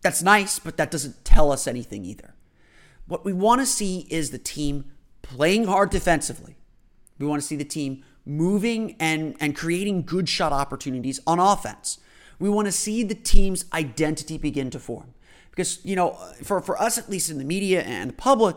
that's 0.01 0.23
nice, 0.23 0.57
but 0.57 0.77
that 0.77 0.89
doesn't 0.89 1.25
tell 1.25 1.51
us 1.51 1.67
anything 1.67 2.05
either. 2.05 2.33
What 3.07 3.25
we 3.25 3.33
want 3.33 3.59
to 3.59 3.65
see 3.65 4.07
is 4.09 4.31
the 4.31 4.37
team 4.37 4.85
playing 5.29 5.65
hard 5.65 5.89
defensively. 5.89 6.57
We 7.19 7.27
want 7.27 7.41
to 7.41 7.47
see 7.47 7.55
the 7.55 7.65
team 7.65 8.03
moving 8.25 8.95
and, 8.99 9.35
and 9.39 9.55
creating 9.55 10.03
good 10.03 10.27
shot 10.27 10.51
opportunities 10.51 11.19
on 11.27 11.39
offense. 11.39 11.99
We 12.39 12.49
want 12.49 12.67
to 12.67 12.71
see 12.71 13.03
the 13.03 13.15
team's 13.15 13.65
identity 13.73 14.37
begin 14.37 14.69
to 14.71 14.79
form. 14.79 15.13
Because, 15.51 15.83
you 15.83 15.95
know, 15.95 16.17
for, 16.43 16.61
for 16.61 16.81
us, 16.81 16.97
at 16.97 17.09
least 17.09 17.29
in 17.29 17.37
the 17.37 17.43
media 17.43 17.81
and 17.81 18.11
the 18.11 18.13
public, 18.13 18.55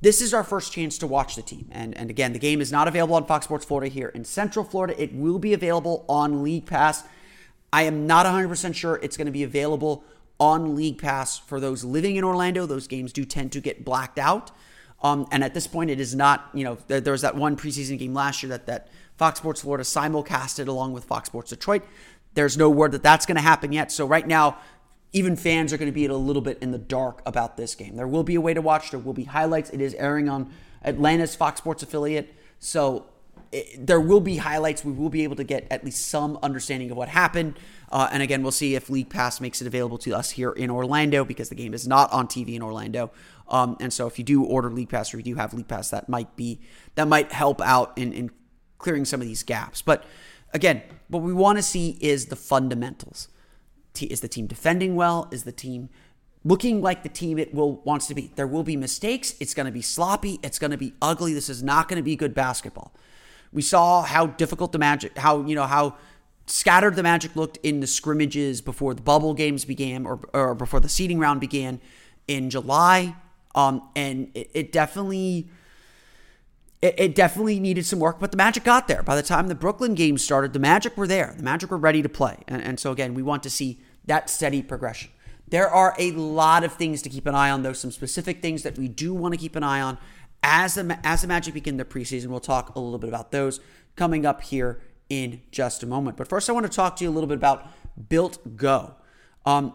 this 0.00 0.20
is 0.20 0.34
our 0.34 0.44
first 0.44 0.72
chance 0.72 0.98
to 0.98 1.06
watch 1.06 1.34
the 1.36 1.42
team. 1.42 1.68
And, 1.70 1.96
and 1.96 2.10
again, 2.10 2.32
the 2.32 2.38
game 2.38 2.60
is 2.60 2.70
not 2.70 2.88
available 2.88 3.14
on 3.14 3.24
Fox 3.24 3.46
Sports 3.46 3.64
Florida 3.64 3.88
here 3.88 4.08
in 4.08 4.24
Central 4.24 4.64
Florida. 4.64 5.00
It 5.00 5.14
will 5.14 5.38
be 5.38 5.54
available 5.54 6.04
on 6.08 6.42
League 6.42 6.66
Pass. 6.66 7.04
I 7.72 7.84
am 7.84 8.06
not 8.06 8.26
100% 8.26 8.74
sure 8.74 8.96
it's 9.02 9.16
going 9.16 9.26
to 9.26 9.32
be 9.32 9.44
available 9.44 10.04
on 10.38 10.74
League 10.74 10.98
Pass 10.98 11.38
for 11.38 11.58
those 11.58 11.84
living 11.84 12.16
in 12.16 12.24
Orlando. 12.24 12.66
Those 12.66 12.86
games 12.86 13.12
do 13.12 13.24
tend 13.24 13.52
to 13.52 13.60
get 13.60 13.84
blacked 13.84 14.18
out. 14.18 14.50
Um, 15.02 15.26
and 15.32 15.42
at 15.42 15.52
this 15.52 15.66
point, 15.66 15.90
it 15.90 16.00
is 16.00 16.14
not, 16.14 16.48
you 16.54 16.64
know, 16.64 16.78
there, 16.86 17.12
was 17.12 17.22
that 17.22 17.34
one 17.34 17.56
preseason 17.56 17.98
game 17.98 18.14
last 18.14 18.42
year 18.42 18.50
that, 18.50 18.66
that 18.66 18.88
Fox 19.16 19.40
Sports 19.40 19.62
Florida 19.62 19.84
simulcasted 19.84 20.68
along 20.68 20.92
with 20.92 21.04
Fox 21.04 21.28
Sports 21.28 21.50
Detroit. 21.50 21.82
There's 22.34 22.56
no 22.56 22.70
word 22.70 22.92
that 22.92 23.02
that's 23.02 23.26
going 23.26 23.36
to 23.36 23.42
happen 23.42 23.72
yet. 23.72 23.90
So 23.90 24.06
right 24.06 24.26
now, 24.26 24.58
even 25.12 25.36
fans 25.36 25.72
are 25.72 25.76
going 25.76 25.90
to 25.90 25.94
be 25.94 26.06
a 26.06 26.14
little 26.14 26.40
bit 26.40 26.58
in 26.62 26.70
the 26.70 26.78
dark 26.78 27.20
about 27.26 27.56
this 27.56 27.74
game. 27.74 27.96
There 27.96 28.08
will 28.08 28.22
be 28.22 28.36
a 28.36 28.40
way 28.40 28.54
to 28.54 28.62
watch. 28.62 28.90
There 28.90 29.00
will 29.00 29.12
be 29.12 29.24
highlights. 29.24 29.70
It 29.70 29.80
is 29.80 29.94
airing 29.94 30.28
on 30.28 30.52
Atlanta's 30.84 31.34
Fox 31.34 31.58
Sports 31.58 31.82
affiliate. 31.82 32.34
So 32.60 33.06
it, 33.50 33.86
there 33.86 34.00
will 34.00 34.20
be 34.20 34.38
highlights. 34.38 34.84
We 34.84 34.92
will 34.92 35.10
be 35.10 35.24
able 35.24 35.36
to 35.36 35.44
get 35.44 35.66
at 35.70 35.84
least 35.84 36.08
some 36.08 36.38
understanding 36.42 36.90
of 36.90 36.96
what 36.96 37.08
happened. 37.08 37.58
Uh, 37.90 38.08
and 38.10 38.22
again, 38.22 38.42
we'll 38.42 38.52
see 38.52 38.74
if 38.74 38.88
League 38.88 39.10
Pass 39.10 39.40
makes 39.40 39.60
it 39.60 39.66
available 39.66 39.98
to 39.98 40.14
us 40.14 40.30
here 40.30 40.52
in 40.52 40.70
Orlando 40.70 41.24
because 41.24 41.50
the 41.50 41.54
game 41.54 41.74
is 41.74 41.86
not 41.86 42.10
on 42.10 42.26
TV 42.26 42.54
in 42.54 42.62
Orlando. 42.62 43.10
Um, 43.52 43.76
and 43.80 43.92
so 43.92 44.06
if 44.06 44.18
you 44.18 44.24
do 44.24 44.42
order 44.44 44.70
League 44.70 44.88
Pass 44.88 45.12
or 45.12 45.18
you 45.18 45.22
do 45.22 45.34
have 45.34 45.52
League 45.52 45.68
Pass, 45.68 45.90
that 45.90 46.08
might 46.08 46.34
be 46.36 46.60
that 46.94 47.06
might 47.06 47.32
help 47.32 47.60
out 47.60 47.96
in, 47.96 48.12
in 48.12 48.30
clearing 48.78 49.04
some 49.04 49.20
of 49.20 49.26
these 49.26 49.42
gaps. 49.42 49.82
But 49.82 50.04
again, 50.52 50.82
what 51.08 51.22
we 51.22 51.32
want 51.32 51.58
to 51.58 51.62
see 51.62 51.98
is 52.00 52.26
the 52.26 52.36
fundamentals. 52.36 53.28
Is 54.00 54.22
the 54.22 54.28
team 54.28 54.46
defending 54.46 54.96
well? 54.96 55.28
Is 55.30 55.44
the 55.44 55.52
team 55.52 55.90
looking 56.44 56.80
like 56.80 57.02
the 57.02 57.10
team 57.10 57.38
it 57.38 57.54
will 57.54 57.82
wants 57.84 58.06
to 58.06 58.14
be? 58.14 58.32
There 58.36 58.46
will 58.46 58.62
be 58.62 58.74
mistakes. 58.74 59.34
It's 59.38 59.52
going 59.52 59.66
to 59.66 59.72
be 59.72 59.82
sloppy. 59.82 60.40
It's 60.42 60.58
going 60.58 60.70
to 60.70 60.78
be 60.78 60.94
ugly. 61.02 61.34
This 61.34 61.50
is 61.50 61.62
not 61.62 61.88
going 61.88 61.98
to 61.98 62.02
be 62.02 62.16
good 62.16 62.34
basketball. 62.34 62.94
We 63.52 63.60
saw 63.60 64.02
how 64.02 64.26
difficult 64.26 64.72
the 64.72 64.78
Magic, 64.78 65.18
how 65.18 65.44
you 65.44 65.54
know 65.54 65.66
how 65.66 65.96
scattered 66.46 66.96
the 66.96 67.02
Magic 67.02 67.36
looked 67.36 67.58
in 67.62 67.80
the 67.80 67.86
scrimmages 67.86 68.62
before 68.62 68.94
the 68.94 69.02
bubble 69.02 69.34
games 69.34 69.66
began 69.66 70.06
or, 70.06 70.20
or 70.32 70.54
before 70.54 70.80
the 70.80 70.88
seeding 70.88 71.18
round 71.18 71.40
began 71.40 71.80
in 72.26 72.48
July. 72.48 73.14
Um, 73.54 73.88
and 73.94 74.30
it, 74.34 74.50
it 74.54 74.72
definitely 74.72 75.48
it, 76.82 76.94
it, 76.98 77.14
definitely 77.14 77.60
needed 77.60 77.86
some 77.86 78.00
work, 78.00 78.18
but 78.18 78.32
the 78.32 78.36
Magic 78.36 78.64
got 78.64 78.88
there. 78.88 79.02
By 79.04 79.14
the 79.14 79.22
time 79.22 79.46
the 79.46 79.54
Brooklyn 79.54 79.94
game 79.94 80.18
started, 80.18 80.52
the 80.52 80.58
Magic 80.58 80.96
were 80.96 81.06
there. 81.06 81.32
The 81.36 81.42
Magic 81.42 81.70
were 81.70 81.78
ready 81.78 82.02
to 82.02 82.08
play. 82.08 82.38
And, 82.48 82.60
and 82.60 82.80
so, 82.80 82.90
again, 82.90 83.14
we 83.14 83.22
want 83.22 83.44
to 83.44 83.50
see 83.50 83.80
that 84.04 84.28
steady 84.28 84.62
progression. 84.62 85.10
There 85.46 85.68
are 85.68 85.94
a 85.98 86.10
lot 86.12 86.64
of 86.64 86.72
things 86.72 87.00
to 87.02 87.08
keep 87.08 87.26
an 87.26 87.36
eye 87.36 87.50
on, 87.50 87.62
though, 87.62 87.72
some 87.72 87.92
specific 87.92 88.42
things 88.42 88.64
that 88.64 88.76
we 88.76 88.88
do 88.88 89.14
want 89.14 89.32
to 89.32 89.38
keep 89.38 89.54
an 89.54 89.62
eye 89.62 89.80
on 89.80 89.96
as 90.42 90.74
the, 90.74 90.98
as 91.04 91.22
the 91.22 91.28
Magic 91.28 91.54
begin 91.54 91.76
the 91.76 91.84
preseason. 91.84 92.26
We'll 92.26 92.40
talk 92.40 92.74
a 92.74 92.80
little 92.80 92.98
bit 92.98 93.08
about 93.08 93.30
those 93.30 93.60
coming 93.94 94.26
up 94.26 94.42
here 94.42 94.80
in 95.08 95.40
just 95.52 95.84
a 95.84 95.86
moment. 95.86 96.16
But 96.16 96.26
first, 96.26 96.50
I 96.50 96.52
want 96.52 96.66
to 96.66 96.72
talk 96.74 96.96
to 96.96 97.04
you 97.04 97.10
a 97.10 97.12
little 97.12 97.28
bit 97.28 97.36
about 97.36 97.68
Built 98.08 98.56
Go. 98.56 98.96
Um, 99.46 99.74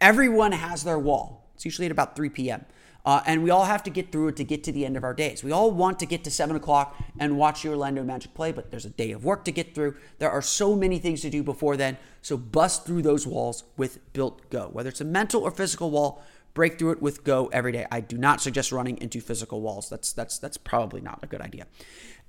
everyone 0.00 0.52
has 0.52 0.84
their 0.84 0.98
wall, 0.98 1.48
it's 1.54 1.64
usually 1.64 1.86
at 1.86 1.92
about 1.92 2.14
3 2.14 2.28
p.m. 2.28 2.66
Uh, 3.04 3.22
and 3.26 3.42
we 3.42 3.50
all 3.50 3.64
have 3.64 3.82
to 3.82 3.90
get 3.90 4.12
through 4.12 4.28
it 4.28 4.36
to 4.36 4.44
get 4.44 4.62
to 4.64 4.72
the 4.72 4.84
end 4.84 4.96
of 4.96 5.04
our 5.04 5.14
days. 5.14 5.42
We 5.42 5.52
all 5.52 5.70
want 5.70 5.98
to 6.00 6.06
get 6.06 6.24
to 6.24 6.30
7 6.30 6.54
o'clock 6.54 6.96
and 7.18 7.38
watch 7.38 7.62
the 7.62 7.70
Orlando 7.70 8.02
Magic 8.04 8.34
play, 8.34 8.52
but 8.52 8.70
there's 8.70 8.84
a 8.84 8.90
day 8.90 9.10
of 9.12 9.24
work 9.24 9.44
to 9.44 9.52
get 9.52 9.74
through. 9.74 9.96
There 10.18 10.30
are 10.30 10.42
so 10.42 10.76
many 10.76 10.98
things 10.98 11.22
to 11.22 11.30
do 11.30 11.42
before 11.42 11.76
then. 11.76 11.96
So 12.22 12.36
bust 12.36 12.84
through 12.84 13.02
those 13.02 13.26
walls 13.26 13.64
with 13.76 14.12
Built 14.12 14.48
Go. 14.50 14.68
Whether 14.72 14.90
it's 14.90 15.00
a 15.00 15.06
mental 15.06 15.42
or 15.42 15.50
physical 15.50 15.90
wall, 15.90 16.22
break 16.52 16.78
through 16.78 16.92
it 16.92 17.02
with 17.02 17.24
Go 17.24 17.48
every 17.52 17.72
day. 17.72 17.86
I 17.90 18.00
do 18.00 18.18
not 18.18 18.40
suggest 18.40 18.72
running 18.72 18.98
into 18.98 19.20
physical 19.20 19.60
walls. 19.60 19.88
That's 19.88 20.12
that's 20.12 20.38
that's 20.38 20.56
probably 20.56 21.00
not 21.00 21.20
a 21.22 21.26
good 21.26 21.40
idea. 21.40 21.66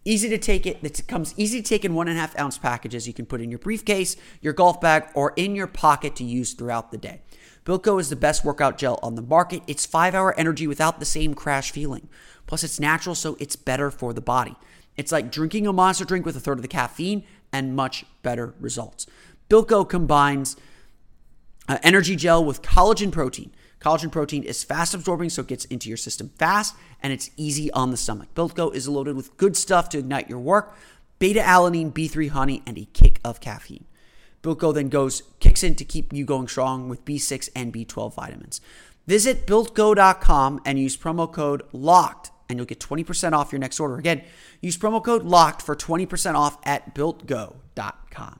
Easy 0.04 0.30
to 0.30 0.38
take 0.38 0.66
it. 0.66 0.80
It 0.82 1.08
comes 1.08 1.34
easy 1.38 1.62
to 1.62 1.68
take 1.68 1.86
in 1.86 1.94
one 1.94 2.08
and 2.08 2.18
a 2.18 2.22
half 2.22 2.38
ounce 2.40 2.58
packages. 2.58 3.08
You 3.08 3.14
can 3.14 3.26
put 3.26 3.42
in 3.42 3.52
your 3.52 3.60
briefcase, 3.60 4.16
your 4.42 4.54
golf 4.54 4.82
bag, 4.82 5.06
or 5.14 5.34
in 5.36 5.56
your 5.56 5.68
pocket 5.68 6.16
to 6.16 6.24
use 6.24 6.54
throughout 6.54 6.92
the 6.92 6.98
day. 6.98 7.22
Go 7.64 8.00
is 8.00 8.10
the 8.10 8.16
best 8.16 8.44
workout 8.44 8.78
gel 8.78 9.00
on 9.04 9.16
the 9.16 9.22
market. 9.22 9.62
It's 9.68 9.86
five 9.86 10.16
hour 10.16 10.38
energy 10.38 10.68
without 10.68 11.00
the 11.00 11.06
same 11.06 11.34
crash 11.34 11.72
feeling. 11.72 12.10
Plus, 12.48 12.64
it's 12.64 12.80
natural, 12.80 13.16
so 13.16 13.38
it's 13.40 13.56
better 13.56 13.92
for 13.92 14.14
the 14.14 14.22
body. 14.22 14.56
It's 14.98 15.12
like 15.12 15.32
drinking 15.32 15.68
a 15.68 15.74
monster 15.74 16.06
drink 16.06 16.26
with 16.26 16.36
a 16.36 16.40
third 16.40 16.58
of 16.58 16.64
the 16.64 16.68
caffeine 16.68 17.24
and 17.54 17.76
much 17.76 18.06
better 18.24 18.54
results. 18.60 19.06
Go 19.50 19.86
combines 19.86 20.56
uh, 21.68 21.78
energy 21.84 22.16
gel 22.16 22.44
with 22.44 22.62
collagen 22.62 23.12
protein. 23.12 23.52
Collagen 23.80 24.12
protein 24.12 24.44
is 24.44 24.64
fast 24.64 24.94
absorbing, 24.94 25.30
so 25.30 25.42
it 25.42 25.48
gets 25.48 25.66
into 25.66 25.90
your 25.90 25.98
system 25.98 26.30
fast 26.38 26.76
and 27.02 27.12
it's 27.12 27.32
easy 27.36 27.72
on 27.72 27.92
the 27.92 27.98
stomach. 27.98 28.30
Go 28.34 28.70
is 28.70 28.88
loaded 28.88 29.16
with 29.16 29.36
good 29.38 29.58
stuff 29.58 29.90
to 29.90 30.00
ignite 30.00 30.30
your 30.30 30.40
work 30.40 30.76
beta 31.20 31.40
alanine, 31.40 31.94
B3 31.94 32.30
honey, 32.30 32.64
and 32.66 32.80
a 32.80 32.86
kick 32.86 33.20
of 33.24 33.40
caffeine. 33.40 33.86
BuiltGo 34.44 34.74
then 34.74 34.90
goes 34.90 35.24
kicks 35.40 35.64
in 35.64 35.76
to 35.76 35.86
keep 35.86 36.12
you 36.14 36.26
going 36.26 36.48
strong 36.48 36.90
with 36.90 37.06
B6 37.06 37.50
and 37.56 37.74
B12 37.74 38.14
vitamins. 38.14 38.62
Visit 39.08 39.46
builtgo.com 39.46 40.62
and 40.66 40.80
use 40.80 40.98
promo 40.98 41.32
code 41.32 41.64
LOCKED 41.74 42.32
and 42.50 42.60
you'll 42.60 42.66
get 42.66 42.80
20% 42.80 43.32
off 43.32 43.52
your 43.52 43.60
next 43.60 43.80
order. 43.80 43.98
Again, 43.98 44.24
use 44.62 44.78
promo 44.78 45.04
code 45.04 45.24
LOCKED 45.24 45.62
for 45.62 45.76
20% 45.76 46.36
off 46.36 46.58
at 46.66 46.94
builtgo.com. 46.94 48.40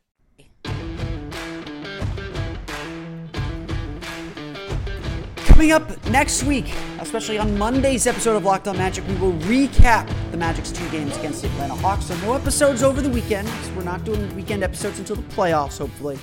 Coming 5.61 5.73
up 5.73 6.05
next 6.09 6.41
week, 6.41 6.73
especially 6.97 7.37
on 7.37 7.55
Monday's 7.55 8.07
episode 8.07 8.35
of 8.35 8.43
Locked 8.43 8.67
On 8.67 8.75
Magic, 8.75 9.07
we 9.07 9.13
will 9.17 9.33
recap 9.43 10.11
the 10.31 10.37
Magic's 10.37 10.71
two 10.71 10.89
games 10.89 11.15
against 11.17 11.43
the 11.43 11.49
Atlanta 11.49 11.75
Hawks. 11.75 12.05
So 12.05 12.17
no 12.21 12.33
episodes 12.33 12.81
over 12.81 12.99
the 12.99 13.09
weekend. 13.09 13.47
We're 13.75 13.83
not 13.83 14.03
doing 14.03 14.35
weekend 14.35 14.63
episodes 14.63 14.97
until 14.97 15.17
the 15.17 15.35
playoffs, 15.35 15.77
hopefully. 15.77 16.17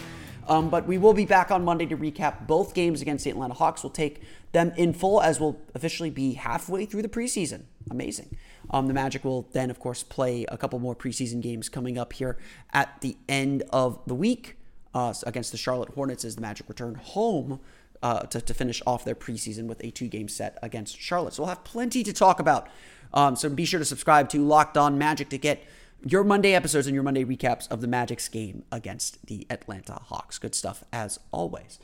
Um, 0.49 0.69
but 0.69 0.89
we 0.89 0.99
will 0.99 1.15
be 1.15 1.25
back 1.25 1.53
on 1.53 1.65
Monday 1.65 1.87
to 1.87 1.97
recap 1.97 2.49
both 2.49 2.75
games 2.75 3.01
against 3.01 3.23
the 3.23 3.31
Atlanta 3.31 3.55
Hawks. 3.55 3.85
We'll 3.85 3.93
take 3.93 4.23
them 4.51 4.73
in 4.77 4.93
full 4.93 5.23
as 5.23 5.39
we'll 5.39 5.57
officially 5.73 6.11
be 6.11 6.33
halfway 6.33 6.85
through 6.85 7.03
the 7.03 7.09
preseason. 7.09 7.63
Amazing. 7.93 8.37
Um, 8.71 8.89
the 8.89 8.95
Magic 8.95 9.25
will 9.25 9.49
then, 9.53 9.71
of 9.71 9.79
course, 9.79 10.03
play 10.03 10.47
a 10.49 10.59
couple 10.59 10.81
more 10.81 10.97
preseason 10.97 11.41
games 11.41 11.69
coming 11.69 11.97
up 11.97 12.13
here 12.13 12.39
at 12.73 13.03
the 13.03 13.17
end 13.29 13.63
of 13.71 14.01
the 14.05 14.17
week 14.17 14.57
uh, 14.95 15.15
against 15.25 15.53
the 15.53 15.59
Charlotte 15.59 15.91
Hornets 15.91 16.25
as 16.25 16.35
the 16.35 16.41
Magic 16.41 16.69
return 16.69 16.97
home 16.97 17.61
uh, 18.03 18.21
to, 18.21 18.41
to 18.41 18.55
finish 18.55 18.83
off 18.87 19.05
their 19.05 19.15
preseason 19.15 19.67
with 19.67 19.83
a 19.85 19.91
two 19.91 20.09
game 20.09 20.29
set 20.29 20.59
against 20.63 20.99
Charlotte. 20.99 21.35
So 21.35 21.43
we'll 21.43 21.49
have 21.49 21.65
plenty 21.65 22.03
to 22.05 22.13
talk 22.13 22.41
about. 22.41 22.69
Um, 23.13 23.37
so 23.37 23.49
be 23.49 23.65
sure 23.65 23.79
to 23.79 23.85
subscribe 23.85 24.29
to 24.31 24.45
Locked 24.45 24.77
On 24.77 24.99
Magic 24.99 25.29
to 25.31 25.39
get 25.39 25.65
your 26.05 26.23
Monday 26.25 26.55
episodes 26.55 26.87
and 26.87 26.95
your 26.95 27.03
Monday 27.03 27.25
recaps 27.25 27.69
of 27.71 27.81
the 27.81 27.89
Magic's 27.89 28.29
game 28.29 28.65
against 28.71 29.27
the 29.27 29.47
Atlanta 29.51 29.95
Hawks. 29.95 30.39
Good 30.39 30.55
stuff 30.55 30.85
as 30.93 31.19
always. 31.33 31.79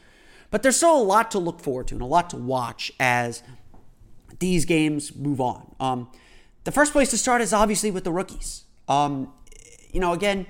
But 0.51 0.63
there's 0.63 0.77
still 0.77 0.97
a 0.97 1.03
lot 1.03 1.31
to 1.33 1.39
look 1.39 1.61
forward 1.61 1.89
to 1.89 1.95
and 1.95 2.03
a 2.03 2.07
lot 2.07 2.31
to 2.31 2.37
watch 2.37 2.93
as 3.01 3.43
these 4.39 4.65
games 4.65 5.15
move 5.17 5.41
on. 5.41 5.75
Um, 5.81 6.11
the 6.65 6.73
first 6.73 6.93
place 6.93 7.11
to 7.11 7.19
start 7.19 7.41
is 7.41 7.53
obviously 7.53 7.91
with 7.91 8.05
the 8.05 8.13
rookies. 8.13 8.65
Um, 8.89 9.33
you 9.91 10.01
know, 10.01 10.13
again, 10.13 10.47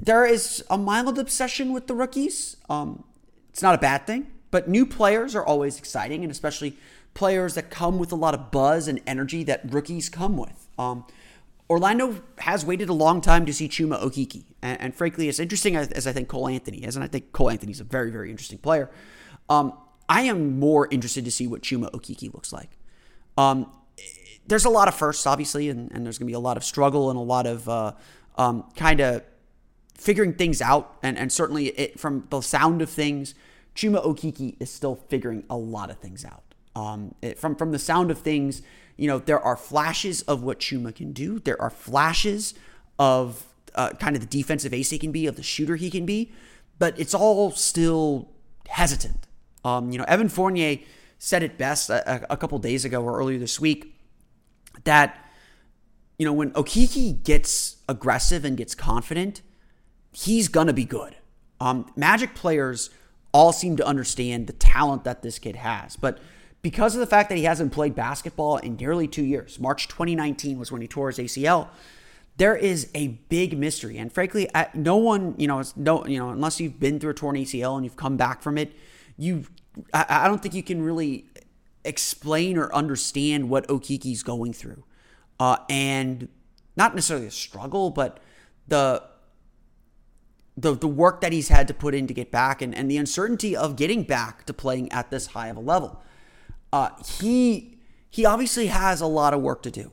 there 0.00 0.24
is 0.24 0.64
a 0.70 0.78
mild 0.78 1.18
obsession 1.18 1.72
with 1.72 1.86
the 1.86 1.94
rookies. 1.94 2.56
Um, 2.68 3.04
it's 3.50 3.62
not 3.62 3.74
a 3.74 3.78
bad 3.78 4.06
thing. 4.06 4.30
But 4.52 4.68
new 4.68 4.86
players 4.86 5.34
are 5.34 5.44
always 5.44 5.78
exciting, 5.78 6.22
and 6.22 6.30
especially 6.30 6.76
players 7.14 7.54
that 7.54 7.70
come 7.70 7.98
with 7.98 8.12
a 8.12 8.14
lot 8.14 8.34
of 8.34 8.52
buzz 8.52 8.86
and 8.86 9.00
energy 9.06 9.42
that 9.44 9.72
rookies 9.72 10.08
come 10.08 10.36
with. 10.36 10.68
Um, 10.78 11.04
Orlando 11.68 12.22
has 12.38 12.64
waited 12.64 12.90
a 12.90 12.92
long 12.92 13.22
time 13.22 13.46
to 13.46 13.52
see 13.52 13.66
Chuma 13.66 14.00
Okeke. 14.02 14.44
and, 14.60 14.80
and, 14.80 14.94
frankly, 14.94 15.28
as 15.28 15.40
interesting 15.40 15.74
as, 15.74 15.90
as, 15.92 16.06
I 16.06 16.12
think 16.12 16.28
Cole 16.28 16.48
Anthony 16.48 16.84
is, 16.84 16.96
and 16.96 17.04
I 17.04 17.08
think 17.08 17.32
Cole 17.32 17.50
Anthony 17.50 17.72
is 17.72 17.80
a 17.80 17.84
very, 17.84 18.10
very 18.10 18.30
interesting 18.30 18.58
player. 18.58 18.90
Um, 19.48 19.72
I 20.06 20.22
am 20.22 20.60
more 20.60 20.86
interested 20.90 21.24
to 21.24 21.30
see 21.30 21.46
what 21.46 21.62
Chuma 21.62 21.90
Okeke 21.90 22.34
looks 22.34 22.52
like. 22.52 22.70
Um, 23.38 23.72
there's 24.46 24.66
a 24.66 24.70
lot 24.70 24.86
of 24.86 24.94
firsts, 24.94 25.26
obviously, 25.26 25.70
and, 25.70 25.90
and 25.92 26.04
there's 26.04 26.18
going 26.18 26.26
to 26.26 26.30
be 26.30 26.34
a 26.34 26.40
lot 26.40 26.58
of 26.58 26.64
struggle 26.64 27.08
and 27.08 27.18
a 27.18 27.22
lot 27.22 27.46
of 27.46 27.66
uh, 27.70 27.92
um, 28.36 28.64
kind 28.76 29.00
of 29.00 29.22
figuring 29.96 30.34
things 30.34 30.60
out, 30.60 30.98
and, 31.02 31.16
and 31.16 31.32
certainly 31.32 31.68
it, 31.68 31.98
from 31.98 32.26
the 32.28 32.42
sound 32.42 32.82
of 32.82 32.90
things 32.90 33.34
Chuma 33.74 34.04
Okeke 34.04 34.56
is 34.60 34.70
still 34.70 34.96
figuring 34.96 35.44
a 35.48 35.56
lot 35.56 35.90
of 35.90 35.98
things 35.98 36.24
out. 36.24 36.42
Um, 36.74 37.14
it, 37.22 37.38
from 37.38 37.56
from 37.56 37.72
the 37.72 37.78
sound 37.78 38.10
of 38.10 38.18
things, 38.18 38.62
you 38.96 39.06
know, 39.08 39.18
there 39.18 39.40
are 39.40 39.56
flashes 39.56 40.22
of 40.22 40.42
what 40.42 40.60
Chuma 40.60 40.94
can 40.94 41.12
do. 41.12 41.38
There 41.38 41.60
are 41.60 41.70
flashes 41.70 42.54
of 42.98 43.44
uh, 43.74 43.90
kind 43.90 44.16
of 44.16 44.20
the 44.20 44.28
defensive 44.28 44.72
ace 44.72 44.90
he 44.90 44.98
can 44.98 45.12
be, 45.12 45.26
of 45.26 45.36
the 45.36 45.42
shooter 45.42 45.76
he 45.76 45.90
can 45.90 46.06
be, 46.06 46.32
but 46.78 46.98
it's 46.98 47.14
all 47.14 47.50
still 47.50 48.30
hesitant. 48.68 49.26
Um, 49.64 49.90
you 49.90 49.98
know, 49.98 50.04
Evan 50.04 50.28
Fournier 50.28 50.78
said 51.18 51.42
it 51.42 51.56
best 51.56 51.88
a, 51.88 52.32
a 52.32 52.36
couple 52.36 52.58
days 52.58 52.84
ago 52.84 53.02
or 53.02 53.18
earlier 53.18 53.38
this 53.38 53.60
week 53.60 53.94
that 54.84 55.30
you 56.18 56.26
know 56.26 56.32
when 56.32 56.50
Okeke 56.52 57.22
gets 57.22 57.76
aggressive 57.88 58.44
and 58.44 58.56
gets 58.56 58.74
confident, 58.74 59.42
he's 60.12 60.48
gonna 60.48 60.72
be 60.72 60.84
good. 60.84 61.16
Um, 61.60 61.90
Magic 61.96 62.34
players 62.34 62.90
all 63.32 63.52
seem 63.52 63.76
to 63.76 63.86
understand 63.86 64.46
the 64.46 64.52
talent 64.52 65.04
that 65.04 65.22
this 65.22 65.38
kid 65.38 65.56
has. 65.56 65.96
But 65.96 66.18
because 66.60 66.94
of 66.94 67.00
the 67.00 67.06
fact 67.06 67.28
that 67.28 67.38
he 67.38 67.44
hasn't 67.44 67.72
played 67.72 67.94
basketball 67.94 68.58
in 68.58 68.76
nearly 68.76 69.08
two 69.08 69.24
years, 69.24 69.58
March 69.58 69.88
2019 69.88 70.58
was 70.58 70.70
when 70.70 70.80
he 70.80 70.88
tore 70.88 71.10
his 71.10 71.18
ACL, 71.18 71.68
there 72.36 72.56
is 72.56 72.88
a 72.94 73.08
big 73.28 73.58
mystery, 73.58 73.98
and 73.98 74.10
frankly, 74.10 74.48
no 74.74 74.96
one, 74.96 75.34
you 75.36 75.46
know, 75.46 75.62
no, 75.76 76.06
you 76.06 76.18
know, 76.18 76.30
unless 76.30 76.60
you've 76.60 76.80
been 76.80 76.98
through 76.98 77.10
a 77.10 77.14
torn 77.14 77.36
ACL 77.36 77.76
and 77.76 77.84
you've 77.84 77.96
come 77.96 78.16
back 78.16 78.40
from 78.40 78.56
it, 78.56 78.72
you, 79.18 79.44
I, 79.92 80.26
don't 80.28 80.40
think 80.40 80.54
you 80.54 80.62
can 80.62 80.82
really 80.82 81.26
explain 81.84 82.56
or 82.56 82.74
understand 82.74 83.50
what 83.50 83.68
Okeke's 83.68 84.22
going 84.22 84.54
through, 84.54 84.82
uh, 85.38 85.58
and 85.68 86.28
not 86.74 86.94
necessarily 86.94 87.26
a 87.26 87.30
struggle, 87.30 87.90
but 87.90 88.18
the 88.68 89.02
the 90.56 90.74
the 90.74 90.88
work 90.88 91.20
that 91.20 91.32
he's 91.32 91.48
had 91.48 91.66
to 91.68 91.74
put 91.74 91.94
in 91.94 92.06
to 92.06 92.14
get 92.14 92.30
back 92.30 92.60
and, 92.60 92.74
and 92.74 92.90
the 92.90 92.96
uncertainty 92.96 93.56
of 93.56 93.76
getting 93.76 94.02
back 94.02 94.44
to 94.46 94.52
playing 94.52 94.90
at 94.92 95.10
this 95.10 95.28
high 95.28 95.48
of 95.48 95.56
a 95.56 95.60
level. 95.60 96.02
Uh, 96.72 96.90
he 97.18 97.78
he 98.10 98.24
obviously 98.26 98.66
has 98.66 99.00
a 99.00 99.06
lot 99.06 99.32
of 99.32 99.40
work 99.40 99.62
to 99.62 99.70
do. 99.70 99.90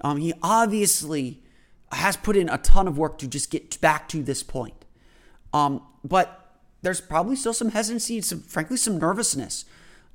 Um, 0.00 0.18
he 0.18 0.32
obviously 0.42 1.42
has 1.92 2.16
put 2.16 2.36
in 2.36 2.48
a 2.48 2.58
ton 2.58 2.88
of 2.88 2.98
work 2.98 3.18
to 3.18 3.28
just 3.28 3.50
get 3.50 3.80
back 3.80 4.08
to 4.08 4.22
this 4.22 4.42
point. 4.42 4.84
Um, 5.52 5.82
but 6.02 6.58
there's 6.82 7.00
probably 7.00 7.36
still 7.36 7.52
some 7.52 7.70
hesitancy, 7.70 8.20
some 8.20 8.40
frankly 8.40 8.76
some 8.76 8.98
nervousness 8.98 9.64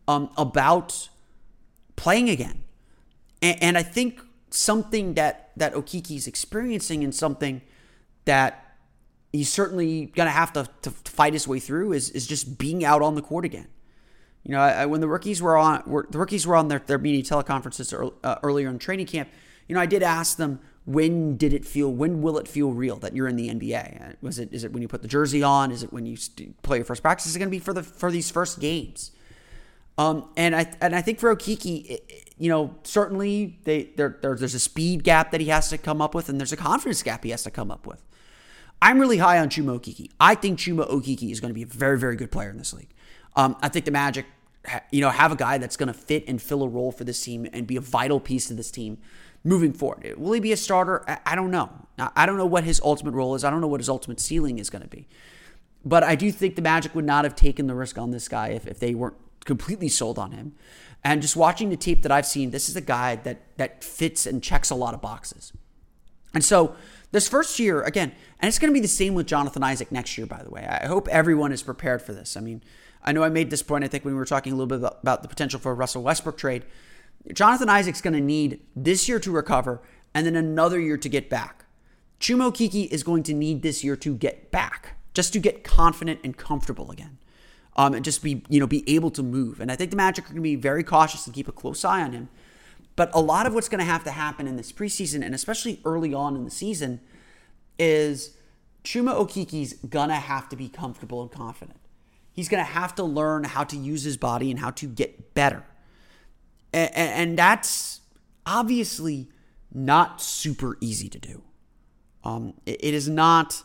um, 0.07 0.29
about 0.37 1.09
playing 1.95 2.29
again. 2.29 2.63
And, 3.41 3.63
and 3.63 3.77
I 3.77 3.83
think 3.83 4.21
something 4.49 5.13
that 5.13 5.51
that 5.55 5.73
Okeke's 5.73 6.27
experiencing 6.27 7.03
and 7.03 7.13
something 7.13 7.61
that 8.25 8.68
he's 9.31 9.51
certainly 9.51 10.07
going 10.07 10.27
to 10.27 10.31
have 10.31 10.53
to, 10.53 10.67
to 10.81 10.91
fight 10.91 11.33
his 11.33 11.47
way 11.47 11.59
through 11.59 11.93
is, 11.93 12.09
is 12.11 12.27
just 12.27 12.57
being 12.57 12.83
out 12.83 13.01
on 13.01 13.15
the 13.15 13.21
court 13.21 13.45
again. 13.45 13.67
You 14.43 14.53
know, 14.53 14.61
I, 14.61 14.85
when 14.85 15.01
the 15.01 15.07
rookies 15.07 15.41
were 15.41 15.57
on, 15.57 15.83
were, 15.85 16.07
the 16.09 16.17
rookies 16.17 16.47
were 16.47 16.55
on 16.55 16.69
their, 16.69 16.79
their 16.79 16.97
media 16.97 17.23
teleconferences 17.23 17.97
early, 17.97 18.13
uh, 18.23 18.37
earlier 18.41 18.69
in 18.69 18.79
training 18.79 19.05
camp. 19.05 19.29
You 19.67 19.75
know, 19.75 19.81
I 19.81 19.85
did 19.85 20.01
ask 20.01 20.37
them, 20.37 20.59
when 20.85 21.37
did 21.37 21.53
it 21.53 21.65
feel, 21.65 21.91
when 21.91 22.21
will 22.21 22.39
it 22.39 22.47
feel 22.47 22.71
real 22.71 22.95
that 22.97 23.15
you're 23.15 23.27
in 23.27 23.35
the 23.35 23.49
NBA? 23.49 24.15
Was 24.21 24.39
it, 24.39 24.51
is 24.51 24.63
it 24.63 24.73
when 24.73 24.81
you 24.81 24.87
put 24.87 25.03
the 25.03 25.07
jersey 25.07 25.43
on? 25.43 25.71
Is 25.71 25.83
it 25.83 25.93
when 25.93 26.05
you 26.05 26.17
play 26.63 26.77
your 26.77 26.85
first 26.85 27.03
practice? 27.03 27.27
Is 27.27 27.35
it 27.35 27.39
going 27.39 27.49
to 27.49 27.51
be 27.51 27.59
for 27.59 27.73
the, 27.73 27.83
for 27.83 28.11
these 28.11 28.31
first 28.31 28.59
games? 28.59 29.11
Um, 29.99 30.29
and 30.37 30.55
I, 30.55 30.73
and 30.81 30.95
I 30.95 31.01
think 31.01 31.19
for 31.19 31.35
Okeke, 31.35 31.99
you 32.37 32.49
know, 32.49 32.73
certainly 32.83 33.59
they, 33.65 33.91
there, 33.97 34.17
there's 34.21 34.55
a 34.55 34.59
speed 34.59 35.03
gap 35.03 35.31
that 35.31 35.41
he 35.41 35.47
has 35.47 35.69
to 35.69 35.77
come 35.77 36.01
up 36.01 36.15
with, 36.15 36.29
and 36.29 36.39
there's 36.39 36.53
a 36.53 36.57
confidence 36.57 37.03
gap 37.03 37.23
he 37.23 37.31
has 37.31 37.43
to 37.43 37.51
come 37.51 37.69
up 37.69 37.85
with. 37.85 38.01
I'm 38.81 38.99
really 38.99 39.17
high 39.17 39.39
on 39.39 39.49
Chuma 39.49 39.79
Okeke. 39.79 40.09
I 40.19 40.35
think 40.35 40.59
Chuma 40.59 40.89
Okeke 40.89 41.31
is 41.31 41.39
going 41.39 41.49
to 41.49 41.55
be 41.55 41.63
a 41.63 41.67
very, 41.67 41.99
very 41.99 42.15
good 42.15 42.31
player 42.31 42.49
in 42.49 42.57
this 42.57 42.73
league. 42.73 42.93
Um, 43.35 43.57
I 43.61 43.69
think 43.69 43.85
the 43.85 43.91
Magic, 43.91 44.25
you 44.91 45.01
know, 45.01 45.09
have 45.09 45.31
a 45.31 45.35
guy 45.35 45.57
that's 45.57 45.77
going 45.77 45.87
to 45.87 45.93
fit 45.93 46.23
and 46.27 46.41
fill 46.41 46.63
a 46.63 46.67
role 46.67 46.91
for 46.91 47.03
this 47.03 47.23
team 47.23 47.47
and 47.51 47.67
be 47.67 47.75
a 47.75 47.81
vital 47.81 48.19
piece 48.19 48.47
to 48.47 48.53
this 48.53 48.71
team 48.71 48.97
moving 49.43 49.73
forward. 49.73 50.17
Will 50.17 50.33
he 50.33 50.39
be 50.39 50.51
a 50.51 50.57
starter? 50.57 51.03
I 51.25 51.35
don't 51.35 51.51
know. 51.51 51.69
I 51.97 52.25
don't 52.25 52.37
know 52.37 52.45
what 52.45 52.63
his 52.63 52.81
ultimate 52.83 53.11
role 53.11 53.35
is. 53.35 53.43
I 53.43 53.49
don't 53.49 53.61
know 53.61 53.67
what 53.67 53.79
his 53.79 53.89
ultimate 53.89 54.19
ceiling 54.19 54.59
is 54.59 54.69
going 54.69 54.81
to 54.81 54.87
be. 54.87 55.07
But 55.85 56.03
I 56.03 56.15
do 56.15 56.31
think 56.31 56.55
the 56.55 56.61
Magic 56.61 56.93
would 56.93 57.05
not 57.05 57.23
have 57.23 57.35
taken 57.35 57.67
the 57.67 57.75
risk 57.75 57.97
on 57.97 58.11
this 58.11 58.27
guy 58.27 58.49
if, 58.49 58.67
if 58.67 58.79
they 58.79 58.93
weren't 58.93 59.15
completely 59.45 59.89
sold 59.89 60.19
on 60.19 60.31
him. 60.31 60.55
And 61.03 61.21
just 61.21 61.37
watching 61.37 61.69
the 61.69 61.77
tape 61.77 62.01
that 62.03 62.11
I've 62.11 62.25
seen, 62.25 62.51
this 62.51 62.67
is 62.67 62.75
a 62.75 62.81
guy 62.81 63.15
that 63.17 63.57
that 63.57 63.83
fits 63.83 64.25
and 64.25 64.43
checks 64.43 64.69
a 64.69 64.75
lot 64.75 64.93
of 64.93 65.01
boxes. 65.01 65.53
And 66.33 66.43
so 66.43 66.75
this 67.11 67.27
first 67.27 67.59
year, 67.59 67.81
again, 67.81 68.11
and 68.39 68.47
it's 68.47 68.59
going 68.59 68.69
to 68.71 68.73
be 68.73 68.81
the 68.81 68.87
same 68.87 69.15
with 69.15 69.25
Jonathan 69.25 69.63
Isaac 69.63 69.91
next 69.91 70.17
year, 70.17 70.27
by 70.27 70.43
the 70.43 70.49
way. 70.49 70.65
I 70.65 70.85
hope 70.85 71.07
everyone 71.07 71.51
is 71.51 71.63
prepared 71.63 72.01
for 72.01 72.13
this. 72.13 72.37
I 72.37 72.39
mean, 72.39 72.61
I 73.03 73.11
know 73.11 73.23
I 73.23 73.29
made 73.29 73.49
this 73.49 73.63
point, 73.63 73.83
I 73.83 73.87
think, 73.87 74.05
when 74.05 74.13
we 74.13 74.19
were 74.19 74.25
talking 74.25 74.53
a 74.53 74.55
little 74.55 74.67
bit 74.67 74.93
about 75.01 75.23
the 75.23 75.27
potential 75.27 75.59
for 75.59 75.71
a 75.71 75.75
Russell 75.75 76.03
Westbrook 76.03 76.37
trade. 76.37 76.65
Jonathan 77.33 77.69
Isaac's 77.69 78.01
going 78.01 78.13
to 78.13 78.21
need 78.21 78.59
this 78.75 79.09
year 79.09 79.19
to 79.19 79.31
recover 79.31 79.81
and 80.13 80.25
then 80.25 80.35
another 80.35 80.79
year 80.79 80.97
to 80.97 81.09
get 81.09 81.29
back. 81.29 81.65
Chuma 82.19 82.51
Okeke 82.51 82.87
is 82.89 83.03
going 83.03 83.23
to 83.23 83.33
need 83.33 83.61
this 83.61 83.83
year 83.83 83.95
to 83.95 84.13
get 84.13 84.51
back, 84.51 84.97
just 85.13 85.33
to 85.33 85.39
get 85.39 85.63
confident 85.63 86.19
and 86.23 86.37
comfortable 86.37 86.91
again. 86.91 87.17
Um, 87.75 87.93
and 87.93 88.03
just 88.03 88.21
be, 88.21 88.43
you 88.49 88.59
know, 88.59 88.67
be 88.67 88.83
able 88.93 89.09
to 89.11 89.23
move. 89.23 89.61
And 89.61 89.71
I 89.71 89.75
think 89.75 89.91
the 89.91 89.97
Magic 89.97 90.25
are 90.25 90.29
going 90.29 90.37
to 90.37 90.41
be 90.41 90.55
very 90.55 90.83
cautious 90.83 91.25
and 91.25 91.33
keep 91.33 91.47
a 91.47 91.53
close 91.53 91.85
eye 91.85 92.01
on 92.01 92.11
him 92.11 92.27
but 92.99 93.09
a 93.13 93.21
lot 93.21 93.45
of 93.45 93.53
what's 93.53 93.69
going 93.69 93.79
to 93.79 93.85
have 93.85 94.03
to 94.03 94.11
happen 94.11 94.45
in 94.45 94.57
this 94.57 94.73
preseason, 94.73 95.23
and 95.23 95.33
especially 95.33 95.79
early 95.85 96.13
on 96.13 96.35
in 96.35 96.43
the 96.43 96.51
season, 96.51 96.99
is 97.79 98.35
Chuma 98.83 99.15
Okeke's 99.15 99.71
going 99.87 100.09
to 100.09 100.15
have 100.15 100.49
to 100.49 100.57
be 100.57 100.67
comfortable 100.67 101.21
and 101.21 101.31
confident. 101.31 101.79
He's 102.33 102.49
going 102.49 102.59
to 102.61 102.69
have 102.69 102.95
to 102.95 103.05
learn 103.05 103.45
how 103.45 103.63
to 103.63 103.77
use 103.77 104.03
his 104.03 104.17
body 104.17 104.51
and 104.51 104.59
how 104.59 104.71
to 104.71 104.85
get 104.85 105.33
better. 105.33 105.63
And, 106.73 106.93
and 106.93 107.39
that's 107.39 108.01
obviously 108.45 109.29
not 109.73 110.21
super 110.21 110.77
easy 110.81 111.07
to 111.07 111.19
do. 111.19 111.41
Um, 112.25 112.55
it, 112.65 112.83
it 112.83 112.93
is 112.93 113.07
not. 113.07 113.63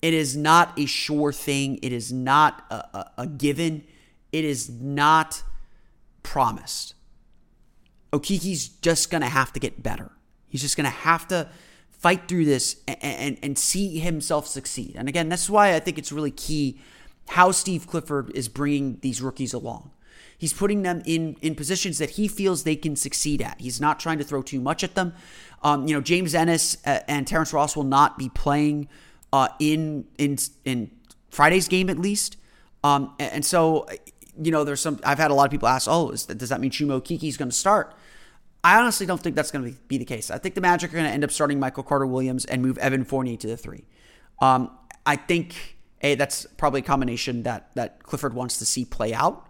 It 0.00 0.14
is 0.14 0.38
not 0.38 0.78
a 0.78 0.86
sure 0.86 1.34
thing. 1.34 1.80
It 1.82 1.92
is 1.92 2.14
not 2.14 2.64
a, 2.70 2.76
a, 2.76 3.10
a 3.18 3.26
given. 3.26 3.84
It 4.32 4.46
is 4.46 4.70
not 4.70 5.42
promised. 6.22 6.94
Okeke's 8.14 8.68
just 8.68 9.10
going 9.10 9.22
to 9.22 9.28
have 9.28 9.52
to 9.52 9.60
get 9.60 9.82
better. 9.82 10.10
He's 10.48 10.62
just 10.62 10.76
going 10.76 10.84
to 10.84 10.90
have 10.90 11.26
to 11.28 11.48
fight 11.90 12.28
through 12.28 12.44
this 12.44 12.76
and, 12.86 12.98
and, 13.02 13.38
and 13.42 13.58
see 13.58 13.98
himself 13.98 14.46
succeed. 14.46 14.94
And 14.96 15.08
again, 15.08 15.28
that's 15.28 15.48
why 15.50 15.74
I 15.74 15.80
think 15.80 15.98
it's 15.98 16.12
really 16.12 16.30
key 16.30 16.78
how 17.28 17.50
Steve 17.50 17.86
Clifford 17.86 18.30
is 18.34 18.48
bringing 18.48 18.98
these 19.00 19.22
rookies 19.22 19.54
along. 19.54 19.90
He's 20.36 20.52
putting 20.52 20.82
them 20.82 21.02
in 21.06 21.36
in 21.40 21.54
positions 21.54 21.98
that 21.98 22.10
he 22.10 22.28
feels 22.28 22.64
they 22.64 22.76
can 22.76 22.96
succeed 22.96 23.40
at. 23.40 23.60
He's 23.60 23.80
not 23.80 23.98
trying 23.98 24.18
to 24.18 24.24
throw 24.24 24.42
too 24.42 24.60
much 24.60 24.84
at 24.84 24.94
them. 24.94 25.14
Um, 25.62 25.88
you 25.88 25.94
know, 25.94 26.02
James 26.02 26.34
Ennis 26.34 26.76
uh, 26.84 27.00
and 27.08 27.26
Terrence 27.26 27.52
Ross 27.52 27.76
will 27.76 27.84
not 27.84 28.18
be 28.18 28.28
playing 28.28 28.88
uh, 29.32 29.48
in 29.58 30.06
in 30.18 30.36
in 30.64 30.90
Friday's 31.30 31.68
game 31.68 31.88
at 31.88 31.98
least. 31.98 32.36
Um, 32.84 33.14
and, 33.18 33.44
so, 33.44 33.88
you 34.40 34.52
know, 34.52 34.62
there's 34.62 34.80
some. 34.82 35.00
I've 35.04 35.18
had 35.18 35.30
a 35.30 35.34
lot 35.34 35.46
of 35.46 35.50
people 35.50 35.68
ask, 35.68 35.88
"Oh, 35.90 36.10
is, 36.10 36.26
does 36.26 36.50
that 36.50 36.60
mean 36.60 36.70
Chuma 36.70 37.00
Okeke's 37.00 37.38
going 37.38 37.48
to 37.48 37.56
start?" 37.56 37.94
I 38.64 38.80
honestly 38.80 39.04
don't 39.04 39.20
think 39.20 39.36
that's 39.36 39.50
going 39.50 39.70
to 39.70 39.78
be 39.88 39.98
the 39.98 40.06
case. 40.06 40.30
I 40.30 40.38
think 40.38 40.54
the 40.54 40.62
Magic 40.62 40.90
are 40.90 40.94
going 40.94 41.04
to 41.04 41.10
end 41.10 41.22
up 41.22 41.30
starting 41.30 41.60
Michael 41.60 41.82
Carter 41.82 42.06
Williams 42.06 42.46
and 42.46 42.62
move 42.62 42.78
Evan 42.78 43.04
Fournier 43.04 43.36
to 43.36 43.46
the 43.46 43.58
three. 43.58 43.84
Um, 44.40 44.70
I 45.04 45.16
think 45.16 45.76
that's 46.00 46.46
probably 46.56 46.80
a 46.80 46.84
combination 46.84 47.42
that 47.42 47.70
that 47.74 48.02
Clifford 48.02 48.32
wants 48.34 48.58
to 48.58 48.66
see 48.66 48.84
play 48.86 49.12
out. 49.12 49.46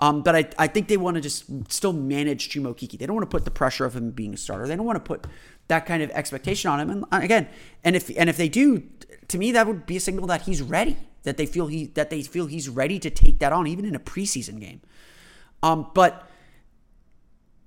Um, 0.00 0.22
but 0.22 0.34
I, 0.34 0.48
I 0.58 0.66
think 0.66 0.88
they 0.88 0.96
want 0.96 1.16
to 1.16 1.20
just 1.20 1.44
still 1.70 1.92
manage 1.92 2.48
Chuma 2.48 2.74
Okeke. 2.74 2.98
They 2.98 3.06
don't 3.06 3.14
want 3.14 3.30
to 3.30 3.34
put 3.34 3.44
the 3.44 3.50
pressure 3.50 3.84
of 3.84 3.94
him 3.94 4.10
being 4.10 4.34
a 4.34 4.36
starter. 4.36 4.66
They 4.66 4.74
don't 4.76 4.86
want 4.86 4.96
to 4.96 5.00
put 5.00 5.26
that 5.68 5.86
kind 5.86 6.02
of 6.02 6.10
expectation 6.10 6.70
on 6.70 6.80
him. 6.80 6.90
And 6.90 7.04
uh, 7.12 7.20
again, 7.22 7.48
and 7.84 7.94
if 7.94 8.10
and 8.16 8.28
if 8.28 8.36
they 8.36 8.48
do, 8.48 8.82
to 9.28 9.38
me 9.38 9.52
that 9.52 9.66
would 9.66 9.86
be 9.86 9.96
a 9.96 10.00
signal 10.00 10.26
that 10.28 10.42
he's 10.42 10.62
ready. 10.62 10.96
That 11.22 11.36
they 11.36 11.46
feel 11.46 11.68
he 11.68 11.86
that 11.88 12.10
they 12.10 12.22
feel 12.22 12.46
he's 12.46 12.68
ready 12.68 12.98
to 12.98 13.10
take 13.10 13.38
that 13.40 13.52
on, 13.52 13.66
even 13.66 13.84
in 13.84 13.94
a 13.94 14.00
preseason 14.00 14.58
game. 14.58 14.80
Um, 15.62 15.90
but 15.94 16.28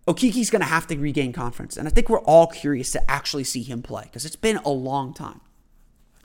Okeke's 0.07 0.49
going 0.49 0.61
to 0.61 0.67
have 0.67 0.87
to 0.87 0.97
regain 0.97 1.33
confidence. 1.33 1.75
And 1.75 1.87
I 1.87 1.91
think 1.91 2.09
we're 2.09 2.21
all 2.21 2.47
curious 2.47 2.91
to 2.93 3.11
actually 3.11 3.43
see 3.43 3.61
him 3.61 3.81
play 3.81 4.03
because 4.03 4.25
it's 4.25 4.37
been 4.37 4.57
a 4.57 4.69
long 4.69 5.13
time. 5.13 5.41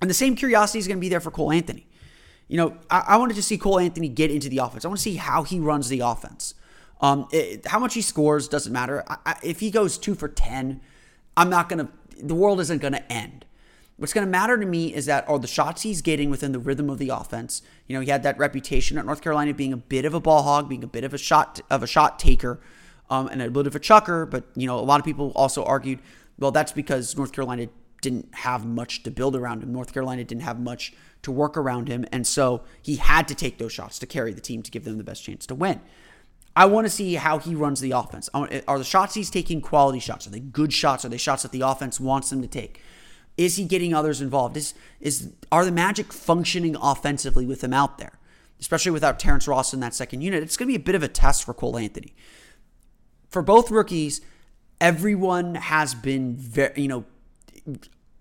And 0.01 0.09
the 0.09 0.15
same 0.15 0.37
curiosity 0.37 0.79
is 0.79 0.87
going 0.87 0.99
to 0.99 1.01
be 1.01 1.09
there 1.09 1.21
for 1.21 1.31
Cole 1.31 1.53
Anthony. 1.53 1.87
You 2.49 2.59
know, 2.59 2.77
I, 2.91 3.05
I 3.09 3.17
wanted 3.17 3.35
to 3.35 3.43
see 3.43 3.59
Cole 3.59 3.81
Anthony 3.81 4.09
get 4.09 4.31
into 4.31 4.49
the 4.49 4.59
offense. 4.59 4.85
I 4.85 4.89
want 4.89 4.99
to 4.99 5.03
see 5.03 5.17
how 5.17 5.43
he 5.43 5.59
runs 5.59 5.89
the 5.89 6.01
offense. 6.01 6.55
Um, 7.01 7.27
it, 7.33 7.67
how 7.67 7.81
much 7.81 7.95
he 7.95 8.03
scores 8.03 8.47
doesn't 8.47 8.73
matter. 8.73 9.05
I, 9.09 9.17
I, 9.27 9.37
if 9.43 9.59
he 9.59 9.73
goes 9.73 9.99
two 9.99 10.15
for 10.15 10.29
10, 10.29 10.81
I'm 11.37 11.51
not 11.51 11.69
going 11.69 11.87
to, 11.87 11.93
the 12.25 12.35
world 12.35 12.61
isn't 12.61 12.81
going 12.81 12.93
to 12.93 13.13
end. 13.13 13.47
What's 13.97 14.13
going 14.13 14.27
to 14.27 14.31
matter 14.31 14.59
to 14.59 14.67
me 14.67 14.95
is 14.95 15.07
that 15.07 15.29
are 15.29 15.39
the 15.39 15.49
shots 15.49 15.83
he's 15.83 16.03
getting 16.03 16.31
within 16.31 16.53
the 16.53 16.59
rhythm 16.59 16.89
of 16.89 16.99
the 16.99 17.09
offense. 17.09 17.63
You 17.87 17.97
know, 17.97 18.01
he 18.01 18.11
had 18.11 18.23
that 18.23 18.39
reputation 18.39 18.97
at 18.99 19.07
North 19.07 19.23
Carolina 19.23 19.55
being 19.55 19.73
a 19.73 19.77
bit 19.77 20.05
of 20.05 20.15
a 20.15 20.21
ball 20.21 20.43
hog, 20.43 20.69
being 20.69 20.85
a 20.85 20.89
bit 20.89 21.05
of 21.05 21.13
a 21.13 21.19
shot 21.19 21.61
of 21.71 21.83
a 21.83 21.87
shot 21.87 22.19
taker 22.19 22.61
um, 23.13 23.29
and 23.29 23.43
a 23.43 23.51
bit 23.51 23.67
of 23.67 23.77
a 23.77 23.79
chucker. 23.79 24.25
But 24.27 24.45
you 24.57 24.67
know, 24.67 24.79
a 24.79 24.81
lot 24.81 24.99
of 24.99 25.05
people 25.05 25.33
also 25.35 25.65
argued, 25.65 26.01
well, 26.39 26.51
that's 26.51 26.73
because 26.73 27.17
North 27.17 27.33
Carolina 27.33 27.69
didn't 28.01 28.35
have 28.35 28.65
much 28.65 29.03
to 29.05 29.11
build 29.11 29.37
around 29.37 29.63
him. 29.63 29.73
North 29.73 29.93
Carolina 29.93 30.25
didn't 30.25 30.43
have 30.43 30.59
much 30.59 30.93
to 31.23 31.31
work 31.31 31.57
around 31.57 31.89
him, 31.89 32.05
and 32.11 32.27
so 32.27 32.63
he 32.81 32.97
had 32.97 33.29
to 33.29 33.35
take 33.35 33.59
those 33.59 33.73
shots 33.73 33.99
to 34.01 34.07
carry 34.07 34.33
the 34.33 34.41
team 34.41 34.63
to 34.63 34.71
give 34.71 34.85
them 34.85 34.99
the 34.99 35.05
best 35.05 35.23
chance 35.23 35.47
to 35.47 35.55
win. 35.55 35.81
I 36.57 36.67
want 36.67 36.87
to 36.87 36.91
see 36.91 37.15
how 37.15 37.39
he 37.39 37.55
runs 37.55 37.81
the 37.81 37.93
offense. 37.93 38.29
Are 38.35 38.79
the 38.79 38.85
shots 38.85 39.15
he's 39.15 39.31
taking 39.31 39.61
quality 39.61 40.01
shots? 40.01 40.27
Are 40.27 40.31
they 40.31 40.41
good 40.41 40.73
shots? 40.73 41.05
Are 41.05 41.09
they 41.09 41.17
shots 41.17 41.43
that 41.45 41.53
the 41.53 41.63
offense 41.63 42.01
wants 42.01 42.31
them 42.31 42.43
to 42.43 42.49
take? 42.49 42.81
Is 43.39 43.57
he 43.57 43.65
getting 43.65 43.95
others 43.95 44.21
involved? 44.21 44.57
Is 44.57 44.75
is 45.01 45.33
are 45.51 45.65
the 45.65 45.73
Magic 45.73 46.13
functioning 46.13 46.77
offensively 46.77 47.47
with 47.47 47.63
him 47.65 47.73
out 47.73 47.99
there? 47.99 48.19
Especially 48.61 48.91
without 48.91 49.19
Terrence 49.19 49.49
Ross 49.49 49.73
in 49.73 49.81
that 49.81 49.95
second 49.95 50.21
unit, 50.21 50.43
it's 50.43 50.57
going 50.57 50.67
to 50.69 50.73
be 50.73 50.81
a 50.81 50.85
bit 50.85 50.95
of 50.95 51.03
a 51.03 51.09
test 51.09 51.45
for 51.45 51.55
Cole 51.55 51.79
Anthony 51.79 52.15
for 53.33 53.43
both 53.43 53.71
rookies, 53.71 54.21
everyone 54.81 55.57
has 55.57 55.95
been 55.95 56.37
very, 56.37 56.83
you 56.83 56.89
know, 56.89 57.05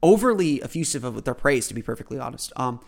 overly 0.02 0.64
effusive 0.64 1.04
with 1.14 1.26
their 1.26 1.36
praise. 1.36 1.68
To 1.68 1.74
be 1.74 1.82
perfectly 1.82 2.18
honest, 2.18 2.52
um, 2.56 2.80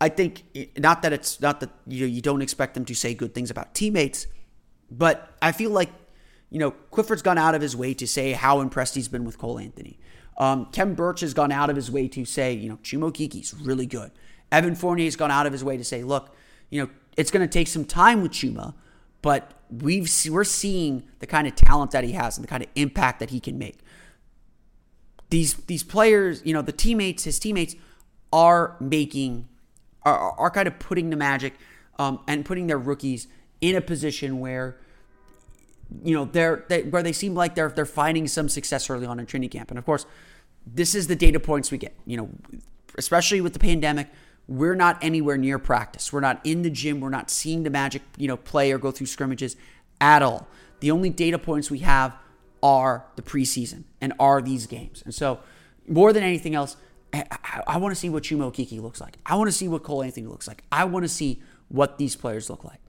I 0.00 0.08
think 0.08 0.44
not 0.76 1.02
that 1.02 1.12
it's 1.12 1.40
not 1.40 1.60
that 1.60 1.70
you 1.86 2.04
you 2.06 2.20
don't 2.20 2.42
expect 2.42 2.74
them 2.74 2.84
to 2.86 2.94
say 2.94 3.14
good 3.14 3.34
things 3.34 3.50
about 3.50 3.74
teammates, 3.74 4.26
but 4.90 5.34
I 5.40 5.52
feel 5.52 5.70
like 5.70 5.90
you 6.50 6.58
know 6.58 6.72
Clifford's 6.90 7.22
gone 7.22 7.38
out 7.38 7.54
of 7.54 7.62
his 7.62 7.76
way 7.76 7.94
to 7.94 8.06
say 8.06 8.32
how 8.32 8.60
impressed 8.60 8.94
he's 8.94 9.08
been 9.08 9.24
with 9.24 9.38
Cole 9.38 9.58
Anthony. 9.58 9.98
Um, 10.38 10.66
Khem 10.66 10.94
Birch 10.94 11.20
has 11.20 11.34
gone 11.34 11.50
out 11.50 11.68
of 11.68 11.76
his 11.76 11.90
way 11.90 12.06
to 12.08 12.24
say, 12.24 12.52
you 12.52 12.68
know, 12.68 12.76
Chuma 12.76 13.10
Okeke's 13.10 13.54
really 13.54 13.86
good. 13.86 14.12
Evan 14.52 14.76
Fournier's 14.76 15.16
gone 15.16 15.32
out 15.32 15.46
of 15.46 15.52
his 15.52 15.64
way 15.64 15.76
to 15.76 15.84
say, 15.84 16.04
look, 16.04 16.34
you 16.70 16.80
know, 16.80 16.90
it's 17.16 17.32
going 17.32 17.46
to 17.46 17.52
take 17.52 17.66
some 17.66 17.84
time 17.84 18.22
with 18.22 18.30
Chuma, 18.30 18.74
but 19.22 19.52
we've 19.70 20.10
we're 20.30 20.44
seeing 20.44 21.02
the 21.18 21.26
kind 21.26 21.46
of 21.46 21.54
talent 21.54 21.90
that 21.90 22.04
he 22.04 22.12
has 22.12 22.36
and 22.36 22.44
the 22.44 22.48
kind 22.48 22.62
of 22.62 22.68
impact 22.74 23.20
that 23.20 23.30
he 23.30 23.40
can 23.40 23.58
make. 23.58 23.78
These 25.30 25.54
these 25.54 25.82
players, 25.82 26.42
you 26.44 26.54
know, 26.54 26.62
the 26.62 26.72
teammates, 26.72 27.24
his 27.24 27.38
teammates 27.38 27.74
are 28.32 28.76
making 28.80 29.48
are, 30.02 30.32
are 30.38 30.50
kind 30.50 30.68
of 30.68 30.78
putting 30.78 31.10
the 31.10 31.16
magic 31.16 31.54
um, 31.98 32.20
and 32.26 32.44
putting 32.44 32.66
their 32.66 32.78
rookies 32.78 33.28
in 33.60 33.76
a 33.76 33.80
position 33.80 34.40
where 34.40 34.78
you 36.02 36.14
know 36.14 36.24
they're 36.24 36.64
they, 36.68 36.82
where 36.82 37.02
they 37.02 37.12
seem 37.12 37.34
like 37.34 37.54
they're 37.54 37.70
they're 37.70 37.86
finding 37.86 38.26
some 38.28 38.48
success 38.48 38.88
early 38.90 39.06
on 39.06 39.18
in 39.18 39.26
training 39.26 39.48
camp 39.48 39.70
and 39.70 39.78
of 39.78 39.84
course 39.84 40.06
this 40.66 40.94
is 40.94 41.06
the 41.06 41.16
data 41.16 41.40
points 41.40 41.70
we 41.70 41.78
get 41.78 41.94
you 42.04 42.16
know 42.16 42.28
especially 42.98 43.40
with 43.40 43.52
the 43.52 43.58
pandemic 43.58 44.08
we're 44.48 44.74
not 44.74 44.98
anywhere 45.02 45.36
near 45.36 45.58
practice. 45.58 46.12
We're 46.12 46.20
not 46.20 46.40
in 46.42 46.62
the 46.62 46.70
gym. 46.70 47.00
We're 47.00 47.10
not 47.10 47.30
seeing 47.30 47.62
the 47.62 47.70
magic 47.70 48.02
you 48.16 48.26
know 48.26 48.36
play 48.36 48.72
or 48.72 48.78
go 48.78 48.90
through 48.90 49.06
scrimmages 49.06 49.56
at 50.00 50.22
all. 50.22 50.48
The 50.80 50.90
only 50.90 51.10
data 51.10 51.38
points 51.38 51.70
we 51.70 51.80
have 51.80 52.16
are 52.62 53.04
the 53.16 53.22
preseason 53.22 53.84
and 54.00 54.12
are 54.18 54.40
these 54.42 54.66
games. 54.66 55.02
And 55.04 55.14
so 55.14 55.40
more 55.86 56.12
than 56.12 56.22
anything 56.22 56.54
else 56.54 56.76
i, 57.12 57.24
I, 57.30 57.62
I 57.66 57.76
want 57.78 57.94
to 57.94 58.00
see 58.00 58.08
what 58.08 58.24
Chuma 58.24 58.50
Okeke 58.52 58.80
looks 58.80 59.00
like. 59.00 59.18
I 59.24 59.36
want 59.36 59.48
to 59.48 59.56
see 59.56 59.68
what 59.68 59.82
cole 59.82 60.02
anthony 60.02 60.26
looks 60.26 60.48
like. 60.48 60.62
I 60.70 60.84
want 60.84 61.04
to 61.04 61.08
see 61.08 61.42
what 61.68 61.98
these 61.98 62.16
players 62.16 62.50
look 62.50 62.64
like. 62.64 62.80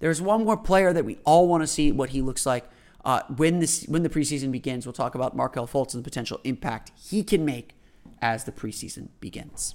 There's 0.00 0.20
one 0.20 0.44
more 0.44 0.56
player 0.56 0.92
that 0.92 1.04
we 1.04 1.18
all 1.24 1.46
want 1.48 1.62
to 1.62 1.66
see 1.66 1.92
what 1.92 2.10
he 2.10 2.20
looks 2.20 2.44
like 2.44 2.68
uh, 3.04 3.22
when 3.36 3.60
this 3.60 3.84
when 3.84 4.02
the 4.02 4.08
preseason 4.08 4.50
begins. 4.50 4.84
We'll 4.86 4.92
talk 4.92 5.14
about 5.14 5.36
Markelle 5.36 5.66
Fultz 5.66 5.94
and 5.94 6.02
the 6.02 6.08
potential 6.08 6.40
impact 6.44 6.92
he 6.96 7.22
can 7.22 7.44
make 7.44 7.76
as 8.20 8.44
the 8.44 8.52
preseason 8.52 9.08
begins. 9.20 9.74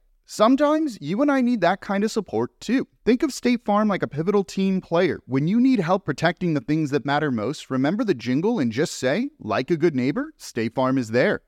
Sometimes 0.25 0.97
you 1.01 1.21
and 1.21 1.31
I 1.31 1.41
need 1.41 1.61
that 1.61 1.81
kind 1.81 2.03
of 2.03 2.11
support 2.11 2.57
too. 2.59 2.87
Think 3.05 3.23
of 3.23 3.33
State 3.33 3.65
Farm 3.65 3.87
like 3.87 4.03
a 4.03 4.07
pivotal 4.07 4.43
team 4.43 4.79
player. 4.79 5.19
When 5.25 5.47
you 5.47 5.59
need 5.59 5.79
help 5.79 6.05
protecting 6.05 6.53
the 6.53 6.61
things 6.61 6.91
that 6.91 7.05
matter 7.05 7.31
most, 7.31 7.69
remember 7.69 8.03
the 8.03 8.13
jingle 8.13 8.59
and 8.59 8.71
just 8.71 8.93
say, 8.93 9.31
like 9.39 9.69
a 9.71 9.77
good 9.77 9.95
neighbor, 9.95 10.33
State 10.37 10.73
Farm 10.75 10.97
is 10.97 11.09
there. 11.09 11.41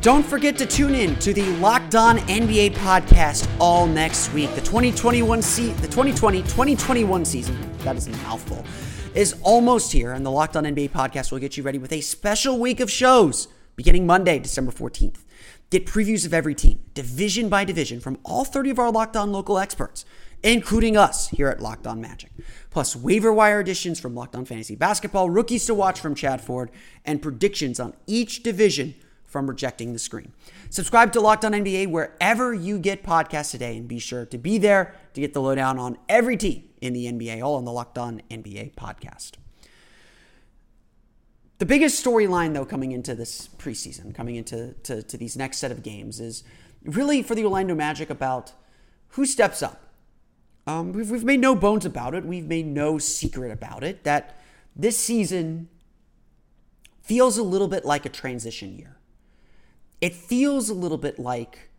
Don't 0.00 0.26
forget 0.26 0.58
to 0.58 0.66
tune 0.66 0.96
in 0.96 1.14
to 1.20 1.32
the 1.32 1.44
Locked 1.58 1.94
On 1.94 2.18
NBA 2.18 2.74
podcast 2.74 3.48
all 3.60 3.86
next 3.86 4.32
week. 4.32 4.52
The 4.56 4.60
2021 4.60 5.40
se- 5.42 5.74
the 5.74 5.86
2020-2021 5.86 7.24
season, 7.24 7.56
that 7.84 7.94
is 7.94 8.08
a 8.08 8.10
mouthful, 8.24 8.64
is 9.14 9.36
almost 9.42 9.92
here 9.92 10.12
and 10.12 10.24
the 10.24 10.30
Locked 10.30 10.56
On 10.56 10.64
NBA 10.64 10.90
podcast 10.90 11.30
will 11.30 11.38
get 11.38 11.56
you 11.56 11.62
ready 11.62 11.78
with 11.78 11.92
a 11.92 12.00
special 12.00 12.58
week 12.58 12.80
of 12.80 12.90
shows 12.90 13.46
beginning 13.76 14.06
Monday, 14.06 14.38
December 14.38 14.72
14th. 14.72 15.24
Get 15.68 15.86
previews 15.86 16.24
of 16.24 16.32
every 16.32 16.54
team, 16.54 16.80
division 16.94 17.48
by 17.48 17.64
division 17.64 18.00
from 18.00 18.18
all 18.24 18.44
30 18.44 18.70
of 18.70 18.78
our 18.78 18.90
Locked 18.90 19.16
On 19.16 19.30
local 19.30 19.58
experts, 19.58 20.06
including 20.42 20.96
us 20.96 21.28
here 21.28 21.48
at 21.48 21.60
Locked 21.60 21.86
On 21.86 22.00
Magic. 22.00 22.30
Plus 22.70 22.96
waiver 22.96 23.32
wire 23.32 23.60
additions 23.60 24.00
from 24.00 24.14
Locked 24.14 24.34
On 24.34 24.46
Fantasy 24.46 24.76
Basketball, 24.76 25.28
rookies 25.28 25.66
to 25.66 25.74
watch 25.74 26.00
from 26.00 26.14
Chad 26.14 26.40
Ford, 26.40 26.70
and 27.04 27.20
predictions 27.20 27.78
on 27.78 27.94
each 28.06 28.42
division 28.42 28.94
from 29.32 29.48
rejecting 29.48 29.94
the 29.94 29.98
screen. 29.98 30.32
Subscribe 30.68 31.10
to 31.12 31.20
Locked 31.20 31.44
On 31.46 31.52
NBA 31.52 31.88
wherever 31.88 32.52
you 32.52 32.78
get 32.78 33.02
podcasts 33.02 33.50
today 33.50 33.78
and 33.78 33.88
be 33.88 33.98
sure 33.98 34.26
to 34.26 34.36
be 34.36 34.58
there 34.58 34.94
to 35.14 35.20
get 35.22 35.32
the 35.32 35.40
lowdown 35.40 35.78
on 35.78 35.96
every 36.08 36.36
team 36.36 36.64
in 36.82 36.92
the 36.92 37.06
NBA, 37.06 37.42
all 37.42 37.54
on 37.54 37.64
the 37.64 37.72
Locked 37.72 37.96
On 37.96 38.20
NBA 38.30 38.74
podcast. 38.74 39.32
The 41.58 41.66
biggest 41.66 42.04
storyline, 42.04 42.52
though, 42.52 42.66
coming 42.66 42.92
into 42.92 43.14
this 43.14 43.48
preseason, 43.56 44.14
coming 44.14 44.36
into 44.36 44.74
to, 44.82 45.02
to 45.02 45.16
these 45.16 45.36
next 45.36 45.58
set 45.58 45.70
of 45.70 45.82
games, 45.82 46.20
is 46.20 46.44
really 46.84 47.22
for 47.22 47.34
the 47.34 47.44
Orlando 47.44 47.74
Magic 47.74 48.10
about 48.10 48.52
who 49.10 49.24
steps 49.24 49.62
up. 49.62 49.88
Um, 50.66 50.92
we've, 50.92 51.10
we've 51.10 51.24
made 51.24 51.40
no 51.40 51.54
bones 51.56 51.86
about 51.86 52.14
it. 52.14 52.24
We've 52.24 52.46
made 52.46 52.66
no 52.66 52.98
secret 52.98 53.50
about 53.50 53.82
it 53.82 54.04
that 54.04 54.38
this 54.76 54.98
season 54.98 55.68
feels 57.00 57.38
a 57.38 57.42
little 57.42 57.68
bit 57.68 57.84
like 57.84 58.04
a 58.04 58.08
transition 58.08 58.76
year 58.76 58.96
it 60.02 60.16
feels 60.16 60.68
a 60.68 60.74
little 60.74 60.98
bit 60.98 61.18
like 61.18 61.70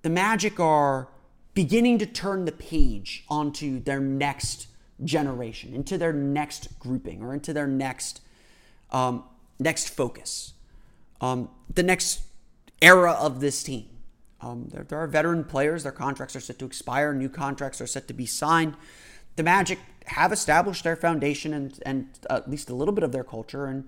the 0.00 0.08
Magic 0.08 0.58
are 0.58 1.08
beginning 1.52 1.98
to 1.98 2.06
turn 2.06 2.46
the 2.46 2.52
page 2.52 3.24
onto 3.28 3.78
their 3.78 4.00
next 4.00 4.68
generation, 5.04 5.74
into 5.74 5.98
their 5.98 6.12
next 6.12 6.78
grouping, 6.80 7.22
or 7.22 7.34
into 7.34 7.52
their 7.52 7.66
next 7.66 8.22
um, 8.90 9.24
next 9.58 9.90
focus, 9.90 10.54
um, 11.20 11.50
the 11.72 11.82
next 11.82 12.22
era 12.80 13.12
of 13.12 13.40
this 13.40 13.62
team. 13.62 13.86
Um, 14.40 14.68
there, 14.70 14.84
there 14.84 14.98
are 14.98 15.06
veteran 15.06 15.44
players; 15.44 15.82
their 15.82 15.92
contracts 15.92 16.36
are 16.36 16.40
set 16.40 16.58
to 16.60 16.64
expire, 16.64 17.12
new 17.12 17.28
contracts 17.28 17.82
are 17.82 17.86
set 17.86 18.08
to 18.08 18.14
be 18.14 18.24
signed. 18.26 18.76
The 19.36 19.42
Magic 19.42 19.78
have 20.06 20.32
established 20.32 20.84
their 20.84 20.96
foundation 20.96 21.52
and, 21.52 21.78
and 21.84 22.08
at 22.30 22.48
least 22.48 22.70
a 22.70 22.74
little 22.74 22.94
bit 22.94 23.04
of 23.04 23.12
their 23.12 23.24
culture, 23.24 23.66
and 23.66 23.86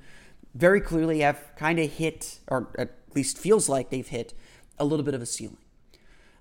very 0.58 0.80
clearly 0.80 1.20
have 1.20 1.52
kind 1.56 1.78
of 1.78 1.90
hit, 1.92 2.40
or 2.48 2.68
at 2.76 2.90
least 3.14 3.38
feels 3.38 3.68
like 3.68 3.90
they've 3.90 4.08
hit 4.08 4.34
a 4.78 4.84
little 4.84 5.04
bit 5.04 5.14
of 5.14 5.22
a 5.22 5.26
ceiling. 5.26 5.58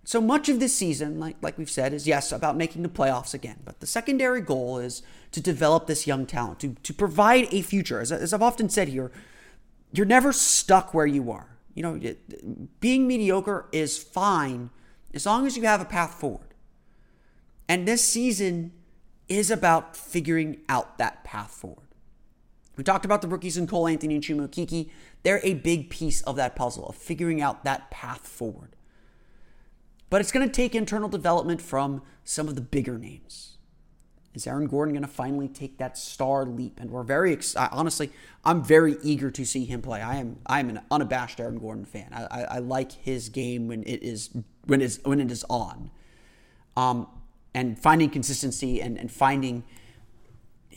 So 0.03 0.21
much 0.21 0.47
of 0.47 0.59
this 0.59 0.75
season, 0.75 1.19
like, 1.19 1.35
like 1.41 1.57
we've 1.57 1.69
said, 1.69 1.93
is 1.93 2.07
yes, 2.07 2.31
about 2.31 2.55
making 2.55 2.81
the 2.81 2.89
playoffs 2.89 3.33
again. 3.33 3.57
But 3.65 3.79
the 3.81 3.87
secondary 3.87 4.41
goal 4.41 4.79
is 4.79 5.03
to 5.33 5.41
develop 5.41 5.85
this 5.85 6.07
young 6.07 6.25
talent, 6.25 6.59
to, 6.61 6.75
to 6.81 6.93
provide 6.93 7.53
a 7.53 7.61
future. 7.61 7.99
As, 7.99 8.11
as 8.11 8.33
I've 8.33 8.41
often 8.41 8.69
said 8.69 8.87
here, 8.87 9.11
you're 9.91 10.05
never 10.05 10.31
stuck 10.31 10.93
where 10.93 11.05
you 11.05 11.29
are. 11.29 11.57
You 11.75 11.83
know, 11.83 12.15
being 12.79 13.05
mediocre 13.05 13.67
is 13.71 14.01
fine 14.01 14.69
as 15.13 15.25
long 15.25 15.45
as 15.45 15.57
you 15.57 15.63
have 15.63 15.81
a 15.81 15.85
path 15.85 16.13
forward. 16.13 16.53
And 17.67 17.87
this 17.87 18.03
season 18.03 18.71
is 19.27 19.51
about 19.51 19.95
figuring 19.95 20.61
out 20.69 20.97
that 20.97 21.23
path 21.23 21.51
forward. 21.51 21.86
We 22.77 22.83
talked 22.83 23.05
about 23.05 23.21
the 23.21 23.27
rookies 23.27 23.57
in 23.57 23.67
Cole 23.67 23.87
Anthony 23.87 24.15
and 24.15 24.23
Chuma 24.23 24.47
Okeke. 24.47 24.89
They're 25.23 25.41
a 25.43 25.55
big 25.55 25.89
piece 25.89 26.21
of 26.21 26.35
that 26.35 26.55
puzzle, 26.55 26.85
of 26.87 26.95
figuring 26.95 27.41
out 27.41 27.63
that 27.63 27.89
path 27.89 28.25
forward. 28.25 28.75
But 30.09 30.21
it's 30.21 30.31
going 30.31 30.47
to 30.47 30.53
take 30.53 30.75
internal 30.75 31.09
development 31.09 31.61
from 31.61 32.03
some 32.23 32.47
of 32.47 32.55
the 32.55 32.61
bigger 32.61 32.97
names. 32.97 33.57
Is 34.33 34.45
Aaron 34.45 34.67
Gordon 34.67 34.93
going 34.93 35.03
to 35.03 35.09
finally 35.09 35.47
take 35.47 35.79
that 35.79 35.97
star 35.97 36.45
leap? 36.45 36.79
And 36.79 36.91
we're 36.91 37.01
very 37.01 37.33
excited. 37.33 37.73
Honestly, 37.73 38.11
I'm 38.45 38.63
very 38.63 38.97
eager 39.01 39.31
to 39.31 39.43
see 39.43 39.65
him 39.65 39.81
play. 39.81 39.99
I 39.99 40.17
am 40.17 40.37
I 40.45 40.59
am 40.59 40.69
an 40.69 40.81
unabashed 40.91 41.39
Aaron 41.39 41.57
Gordon 41.57 41.85
fan. 41.85 42.09
I, 42.13 42.25
I, 42.25 42.43
I 42.43 42.59
like 42.59 42.91
his 42.91 43.29
game 43.29 43.67
when 43.67 43.81
it 43.83 44.03
is 44.03 44.29
when 44.65 44.81
it 44.81 44.85
is 44.85 44.99
when 45.03 45.19
it 45.19 45.31
is 45.31 45.43
on. 45.49 45.89
Um, 46.75 47.07
and 47.55 47.79
finding 47.79 48.11
consistency 48.11 48.79
and, 48.79 48.99
and 48.99 49.11
finding 49.11 49.63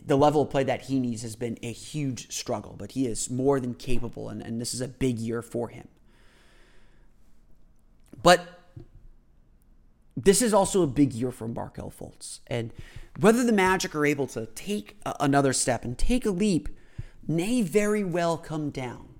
the 0.06 0.16
level 0.16 0.42
of 0.42 0.50
play 0.50 0.64
that 0.64 0.82
he 0.82 0.98
needs 0.98 1.22
has 1.22 1.36
been 1.36 1.58
a 1.62 1.72
huge 1.72 2.32
struggle, 2.32 2.74
but 2.78 2.92
he 2.92 3.06
is 3.06 3.30
more 3.30 3.60
than 3.60 3.74
capable, 3.74 4.28
and, 4.28 4.42
and 4.42 4.60
this 4.60 4.74
is 4.74 4.80
a 4.80 4.88
big 4.88 5.18
year 5.18 5.42
for 5.42 5.68
him. 5.68 5.88
But 8.22 8.40
this 10.16 10.42
is 10.42 10.52
also 10.52 10.82
a 10.82 10.86
big 10.86 11.12
year 11.12 11.30
for 11.30 11.48
Markelle 11.48 11.90
Fultz. 11.90 12.40
And 12.46 12.72
whether 13.18 13.44
the 13.44 13.52
Magic 13.52 13.94
are 13.94 14.04
able 14.04 14.26
to 14.28 14.46
take 14.46 14.96
a, 15.06 15.14
another 15.20 15.52
step 15.52 15.84
and 15.84 15.96
take 15.96 16.26
a 16.26 16.30
leap 16.30 16.68
may 17.26 17.62
very 17.62 18.04
well 18.04 18.36
come 18.36 18.70
down 18.70 19.14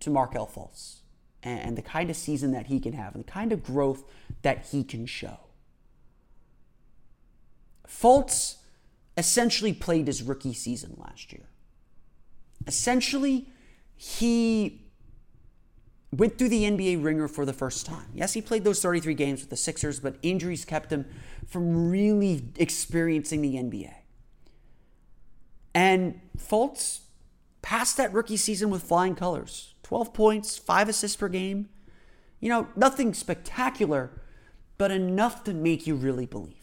to 0.00 0.10
Markelle 0.10 0.46
Fultz. 0.46 1.00
and 1.42 1.76
the 1.76 1.82
kind 1.82 2.10
of 2.10 2.16
season 2.16 2.52
that 2.52 2.66
he 2.66 2.78
can 2.78 2.92
have 2.92 3.14
and 3.14 3.24
the 3.24 3.30
kind 3.30 3.52
of 3.52 3.62
growth 3.64 4.04
that 4.42 4.66
he 4.70 4.84
can 4.84 5.06
show. 5.06 5.38
Fultz 7.88 8.56
essentially 9.16 9.72
played 9.72 10.06
his 10.06 10.22
rookie 10.22 10.54
season 10.54 10.96
last 10.98 11.32
year. 11.32 11.48
Essentially, 12.66 13.48
he 13.96 14.82
went 16.12 16.38
through 16.38 16.48
the 16.48 16.64
NBA 16.64 17.02
ringer 17.02 17.28
for 17.28 17.44
the 17.44 17.52
first 17.52 17.86
time. 17.86 18.08
Yes, 18.14 18.32
he 18.32 18.42
played 18.42 18.64
those 18.64 18.82
33 18.82 19.14
games 19.14 19.40
with 19.40 19.50
the 19.50 19.56
Sixers, 19.56 20.00
but 20.00 20.16
injuries 20.22 20.64
kept 20.64 20.92
him 20.92 21.06
from 21.46 21.90
really 21.90 22.44
experiencing 22.56 23.42
the 23.42 23.54
NBA. 23.54 23.94
And 25.74 26.20
Fultz 26.36 27.00
passed 27.62 27.96
that 27.96 28.12
rookie 28.12 28.36
season 28.36 28.70
with 28.70 28.82
flying 28.82 29.14
colors 29.14 29.74
12 29.84 30.12
points, 30.12 30.56
five 30.56 30.88
assists 30.88 31.16
per 31.16 31.28
game. 31.28 31.68
You 32.40 32.48
know, 32.48 32.68
nothing 32.74 33.12
spectacular, 33.12 34.10
but 34.78 34.90
enough 34.90 35.44
to 35.44 35.52
make 35.52 35.86
you 35.86 35.94
really 35.94 36.26
believe. 36.26 36.59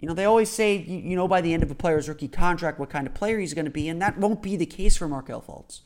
You 0.00 0.08
know, 0.08 0.14
they 0.14 0.24
always 0.24 0.50
say, 0.50 0.76
you 0.76 1.16
know, 1.16 1.26
by 1.26 1.40
the 1.40 1.54
end 1.54 1.62
of 1.62 1.70
a 1.70 1.74
player's 1.74 2.08
rookie 2.08 2.28
contract, 2.28 2.78
what 2.78 2.90
kind 2.90 3.06
of 3.06 3.14
player 3.14 3.38
he's 3.38 3.54
going 3.54 3.64
to 3.64 3.70
be, 3.70 3.88
and 3.88 4.00
that 4.02 4.18
won't 4.18 4.42
be 4.42 4.56
the 4.56 4.66
case 4.66 4.96
for 4.96 5.08
Markelle 5.08 5.40
Fultz. 5.40 5.80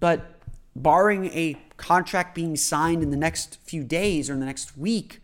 But 0.00 0.38
barring 0.74 1.26
a 1.26 1.56
contract 1.78 2.34
being 2.34 2.56
signed 2.56 3.02
in 3.02 3.10
the 3.10 3.16
next 3.16 3.58
few 3.62 3.82
days 3.82 4.28
or 4.28 4.34
in 4.34 4.40
the 4.40 4.46
next 4.46 4.76
week, 4.76 5.20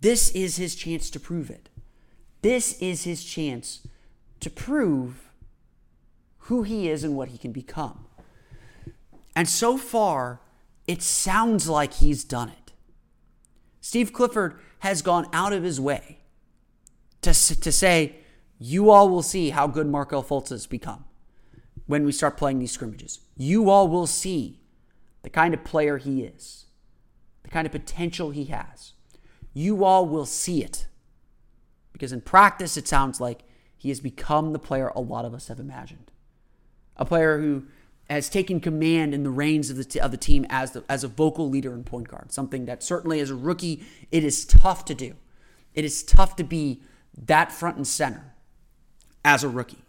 this 0.00 0.30
is 0.32 0.56
his 0.56 0.74
chance 0.74 1.08
to 1.10 1.20
prove 1.20 1.48
it. 1.48 1.70
This 2.42 2.78
is 2.80 3.04
his 3.04 3.24
chance 3.24 3.86
to 4.40 4.50
prove 4.50 5.30
who 6.46 6.64
he 6.64 6.88
is 6.88 7.04
and 7.04 7.16
what 7.16 7.28
he 7.28 7.38
can 7.38 7.52
become. 7.52 8.06
And 9.34 9.48
so 9.48 9.78
far, 9.78 10.40
it 10.86 11.00
sounds 11.00 11.68
like 11.68 11.94
he's 11.94 12.24
done 12.24 12.48
it. 12.48 12.72
Steve 13.80 14.12
Clifford 14.12 14.58
has 14.82 15.00
gone 15.00 15.28
out 15.32 15.52
of 15.52 15.62
his 15.62 15.80
way 15.80 16.18
to, 17.20 17.32
to 17.32 17.70
say, 17.70 18.16
you 18.58 18.90
all 18.90 19.08
will 19.08 19.22
see 19.22 19.50
how 19.50 19.68
good 19.68 19.86
Markelle 19.86 20.24
Fultz 20.24 20.48
has 20.48 20.66
become 20.66 21.04
when 21.86 22.04
we 22.04 22.10
start 22.10 22.36
playing 22.36 22.58
these 22.58 22.72
scrimmages. 22.72 23.20
You 23.36 23.70
all 23.70 23.86
will 23.86 24.08
see 24.08 24.58
the 25.22 25.30
kind 25.30 25.54
of 25.54 25.62
player 25.62 25.98
he 25.98 26.24
is, 26.24 26.66
the 27.44 27.48
kind 27.48 27.64
of 27.64 27.70
potential 27.70 28.30
he 28.30 28.46
has. 28.46 28.94
You 29.54 29.84
all 29.84 30.04
will 30.04 30.26
see 30.26 30.64
it. 30.64 30.88
Because 31.92 32.12
in 32.12 32.20
practice, 32.20 32.76
it 32.76 32.88
sounds 32.88 33.20
like 33.20 33.44
he 33.76 33.88
has 33.90 34.00
become 34.00 34.52
the 34.52 34.58
player 34.58 34.88
a 34.88 35.00
lot 35.00 35.24
of 35.24 35.32
us 35.32 35.46
have 35.46 35.60
imagined. 35.60 36.10
A 36.96 37.04
player 37.04 37.38
who 37.38 37.66
has 38.12 38.28
taken 38.28 38.60
command 38.60 39.14
in 39.14 39.22
the 39.22 39.30
reins 39.30 39.70
of 39.70 39.76
the, 39.76 39.84
t- 39.84 40.00
of 40.00 40.10
the 40.10 40.16
team 40.16 40.46
as, 40.50 40.72
the, 40.72 40.84
as 40.88 41.04
a 41.04 41.08
vocal 41.08 41.48
leader 41.48 41.72
and 41.72 41.86
point 41.86 42.08
guard, 42.08 42.32
something 42.32 42.66
that 42.66 42.82
certainly 42.82 43.20
as 43.20 43.30
a 43.30 43.34
rookie, 43.34 43.84
it 44.10 44.24
is 44.24 44.44
tough 44.44 44.84
to 44.84 44.94
do. 44.94 45.14
It 45.74 45.84
is 45.84 46.02
tough 46.02 46.36
to 46.36 46.44
be 46.44 46.82
that 47.26 47.52
front 47.52 47.76
and 47.76 47.86
center 47.86 48.34
as 49.24 49.44
a 49.44 49.48
rookie. 49.48 49.82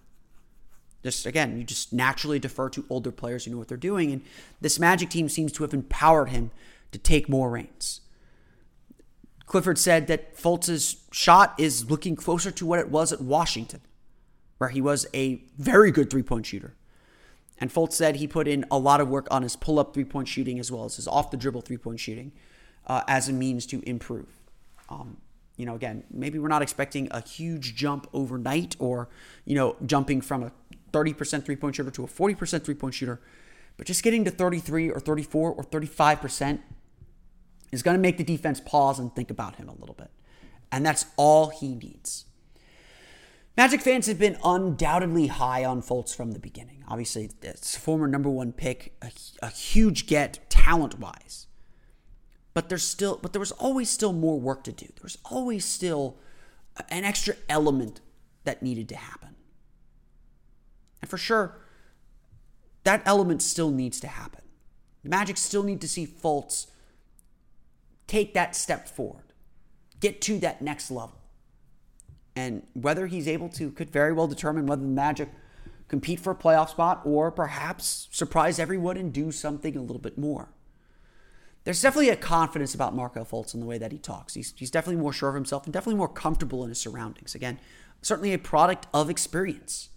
Just 1.04 1.26
again, 1.26 1.58
you 1.58 1.64
just 1.66 1.92
naturally 1.92 2.40
defer 2.40 2.70
to 2.70 2.86
older 2.90 3.12
players 3.12 3.44
who 3.44 3.52
know 3.52 3.58
what 3.58 3.68
they're 3.68 3.78
doing. 3.78 4.12
And 4.12 4.22
this 4.62 4.80
Magic 4.80 5.10
team 5.10 5.28
seems 5.28 5.52
to 5.54 5.64
have 5.64 5.74
empowered 5.74 6.30
him 6.30 6.52
to 6.94 6.98
take 6.98 7.28
more 7.28 7.50
reins. 7.50 8.02
Clifford 9.46 9.78
said 9.78 10.08
that 10.08 10.38
Fultz's 10.38 11.04
shot 11.12 11.54
is 11.58 11.90
looking 11.90 12.16
closer 12.16 12.52
to 12.52 12.66
what 12.66 12.80
it 12.80 12.90
was 12.90 13.12
at 13.12 13.22
Washington, 13.22 13.82
where 14.58 14.70
he 14.70 14.80
was 14.80 15.06
a 15.14 15.44
very 15.58 15.92
good 15.92 16.10
three 16.10 16.24
point 16.24 16.46
shooter. 16.46 16.74
And 17.60 17.72
Fultz 17.72 17.94
said 17.94 18.18
he 18.18 18.28
put 18.28 18.48
in 18.48 18.66
a 18.72 18.78
lot 18.78 19.00
of 19.00 19.08
work 19.08 19.28
on 19.32 19.44
his 19.44 19.56
pull 19.56 19.80
up 19.80 19.94
three 19.94 20.06
point 20.06 20.28
shooting 20.28 20.60
as 20.60 20.72
well 20.72 20.86
as 20.86 20.96
his 20.96 21.08
off 21.08 21.32
the 21.32 21.38
dribble 21.38 21.62
three 21.62 21.78
point 21.78 22.00
shooting 22.00 22.32
uh, 22.88 23.04
as 23.08 23.30
a 23.30 23.34
means 23.34 23.66
to 23.68 23.82
improve. 23.88 24.28
Um, 24.90 25.18
you 25.58 25.66
know, 25.66 25.76
again, 25.76 26.04
maybe 26.12 26.40
we're 26.40 26.48
not 26.48 26.62
expecting 26.62 27.08
a 27.12 27.22
huge 27.22 27.76
jump 27.76 28.08
overnight 28.12 28.76
or, 28.80 29.10
you 29.46 29.56
know, 29.56 29.76
jumping 29.86 30.22
from 30.22 30.44
a 30.44 30.52
30% 30.92 31.46
three 31.46 31.56
point 31.56 31.76
shooter 31.76 31.92
to 31.92 32.04
a 32.04 32.08
40% 32.08 32.64
three 32.64 32.76
point 32.76 32.96
shooter, 32.96 33.22
but 33.78 33.86
just 33.86 34.04
getting 34.04 34.24
to 34.26 34.32
33 34.32 34.90
or 34.90 35.00
34 35.00 35.52
or 35.52 35.64
35% 35.64 36.60
is 37.72 37.84
going 37.84 37.96
to 37.96 38.02
make 38.02 38.18
the 38.18 38.24
defense 38.24 38.62
pause 38.64 39.00
and 39.00 39.16
think 39.16 39.30
about 39.30 39.56
him 39.56 39.70
a 39.70 39.74
little 39.74 39.96
bit. 39.96 40.10
And 40.72 40.86
that's 40.86 41.06
all 41.18 41.50
he 41.50 41.76
needs. 41.76 42.26
Magic 43.56 43.82
fans 43.82 44.08
have 44.08 44.18
been 44.18 44.38
undoubtedly 44.44 45.28
high 45.28 45.64
on 45.64 45.82
Fultz 45.82 46.16
from 46.16 46.32
the 46.32 46.40
beginning. 46.40 46.84
Obviously, 46.88 47.30
it's 47.44 47.78
a 47.78 47.80
former 47.80 48.08
number 48.08 48.30
one 48.30 48.52
pick, 48.52 48.96
a, 49.02 49.12
a 49.44 49.50
huge 49.50 50.08
get 50.08 50.40
talent 50.50 51.00
wise. 51.00 51.48
But 52.56 52.70
there's 52.70 52.84
still, 52.84 53.20
but 53.22 53.32
there 53.32 53.40
was 53.40 53.52
always 53.52 53.90
still 53.90 54.14
more 54.14 54.40
work 54.40 54.64
to 54.64 54.72
do. 54.72 54.86
There 54.86 55.04
was 55.04 55.20
always 55.26 55.66
still 55.66 56.18
an 56.90 57.04
extra 57.04 57.36
element 57.48 58.02
that 58.44 58.64
needed 58.64 58.90
to 58.90 58.96
happen. 58.96 59.36
And 61.02 61.10
for 61.10 61.18
sure, 61.18 61.60
that 62.84 63.04
element 63.06 63.42
still 63.42 63.70
needs 63.72 64.00
to 64.00 64.08
happen. 64.08 64.42
The 65.04 65.10
Magic 65.10 65.38
still 65.38 65.64
need 65.64 65.82
to 65.82 65.88
see 65.88 66.08
Fultz 66.08 66.68
take 68.08 68.34
that 68.34 68.56
step 68.56 68.88
forward, 68.88 69.34
get 70.00 70.22
to 70.22 70.40
that 70.40 70.62
next 70.62 70.90
level. 70.90 71.23
And 72.36 72.64
whether 72.74 73.08
he's 73.08 73.28
able 73.28 73.50
to 73.50 73.72
could 73.72 73.90
very 73.90 74.14
well 74.14 74.28
determine 74.28 74.66
whether 74.66 74.82
the 74.82 74.88
Magic 74.88 75.30
compete 75.88 76.20
for 76.20 76.32
a 76.32 76.36
playoff 76.36 76.70
spot 76.70 77.02
or 77.06 77.32
perhaps 77.32 78.08
surprise 78.12 78.58
everyone 78.58 78.98
and 78.98 79.14
do 79.14 79.32
something 79.32 79.78
a 79.78 79.82
little 79.82 80.02
bit 80.02 80.18
more. 80.18 80.50
There's 81.64 81.82
definitely 81.82 82.10
a 82.10 82.16
confidence 82.16 82.74
about 82.74 82.96
Markelle 82.96 83.26
Fultz 83.26 83.54
in 83.54 83.60
the 83.60 83.66
way 83.66 83.78
that 83.78 83.92
he 83.92 83.98
talks. 83.98 84.34
He's, 84.34 84.54
he's 84.58 84.72
definitely 84.72 85.02
more 85.02 85.14
sure 85.14 85.30
of 85.30 85.36
himself 85.36 85.66
and 85.66 85.74
definitely 85.74 85.98
more 85.98 86.10
comfortable 86.10 86.64
in 86.64 86.70
his 86.70 86.80
surroundings. 86.80 87.36
Again, 87.36 87.60
certainly 88.02 88.34
a 88.34 88.38
product 88.38 88.88
of 88.94 89.10
experience 89.10 89.90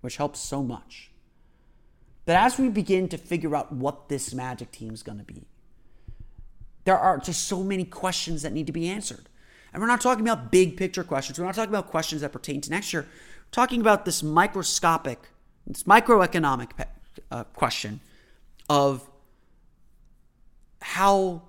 which 0.00 0.16
helps 0.16 0.40
so 0.40 0.62
much. 0.62 1.10
But 2.26 2.36
as 2.36 2.58
we 2.58 2.68
begin 2.68 3.08
to 3.08 3.18
figure 3.18 3.54
out 3.54 3.72
what 3.72 4.08
this 4.08 4.32
Magic 4.32 4.70
team 4.70 4.92
is 4.94 5.02
going 5.02 5.18
to 5.18 5.24
be, 5.24 5.46
there 6.84 6.98
are 6.98 7.18
just 7.18 7.48
so 7.48 7.62
many 7.62 7.84
questions 7.84 8.42
that 8.42 8.52
need 8.52 8.66
to 8.66 8.72
be 8.72 8.88
answered. 8.88 9.28
And 9.74 9.82
we're 9.82 9.88
not 9.88 10.00
talking 10.00 10.26
about 10.26 10.52
big 10.52 10.76
picture 10.76 11.02
questions. 11.02 11.38
We're 11.38 11.46
not 11.46 11.56
talking 11.56 11.74
about 11.74 11.88
questions 11.88 12.20
that 12.22 12.30
pertain 12.30 12.60
to 12.60 12.70
next 12.70 12.92
year. 12.92 13.02
We're 13.02 13.50
talking 13.50 13.80
about 13.80 14.04
this 14.04 14.22
microscopic, 14.22 15.18
this 15.66 15.82
microeconomic 15.82 16.70
uh, 17.32 17.44
question 17.44 17.98
of 18.70 19.10
how 20.80 21.42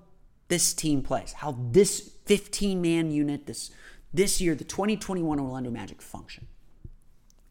this 0.48 0.74
team 0.74 1.02
plays, 1.02 1.34
how 1.34 1.56
this 1.70 2.10
15 2.24 2.82
man 2.82 3.12
unit, 3.12 3.46
this 3.46 3.70
this 4.12 4.40
year, 4.40 4.54
the 4.54 4.64
2021 4.64 5.38
Orlando 5.38 5.70
Magic 5.70 6.02
function. 6.02 6.48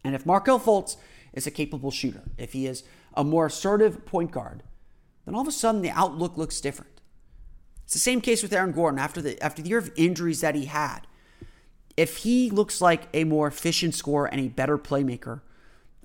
And 0.03 0.13
if 0.13 0.25
Markelle 0.25 0.59
Fultz 0.59 0.97
is 1.31 1.47
a 1.47 1.51
capable 1.51 1.91
shooter, 1.91 2.23
if 2.37 2.53
he 2.53 2.65
is 2.65 2.83
a 3.13 3.23
more 3.23 3.45
assertive 3.45 4.05
point 4.05 4.31
guard, 4.31 4.63
then 5.25 5.35
all 5.35 5.41
of 5.41 5.47
a 5.47 5.51
sudden 5.51 5.81
the 5.81 5.91
outlook 5.91 6.37
looks 6.37 6.59
different. 6.59 6.94
It's 7.85 7.93
the 7.93 7.99
same 7.99 8.19
case 8.19 8.41
with 8.43 8.51
Aaron 8.51 8.71
Gordon 8.71 8.99
after 8.99 9.21
the 9.21 9.41
after 9.41 9.61
the 9.61 9.69
year 9.69 9.77
of 9.77 9.91
injuries 9.95 10.41
that 10.41 10.55
he 10.55 10.65
had. 10.65 11.01
If 11.95 12.17
he 12.17 12.49
looks 12.49 12.81
like 12.81 13.07
a 13.13 13.23
more 13.23 13.47
efficient 13.47 13.95
scorer 13.95 14.25
and 14.25 14.41
a 14.41 14.49
better 14.49 14.77
playmaker, 14.77 15.41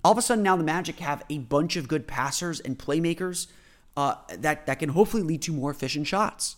all 0.05 0.13
of 0.13 0.19
a 0.19 0.23
sudden 0.23 0.45
now 0.45 0.57
the 0.57 0.63
Magic 0.63 1.01
have 1.01 1.25
a 1.29 1.39
bunch 1.39 1.77
of 1.77 1.89
good 1.89 2.07
passers 2.07 2.61
and 2.61 2.79
playmakers 2.79 3.49
uh, 3.97 4.17
that 4.39 4.67
that 4.67 4.79
can 4.79 4.91
hopefully 4.91 5.23
lead 5.23 5.43
to 5.43 5.53
more 5.53 5.71
efficient 5.71 6.07
shots. 6.07 6.57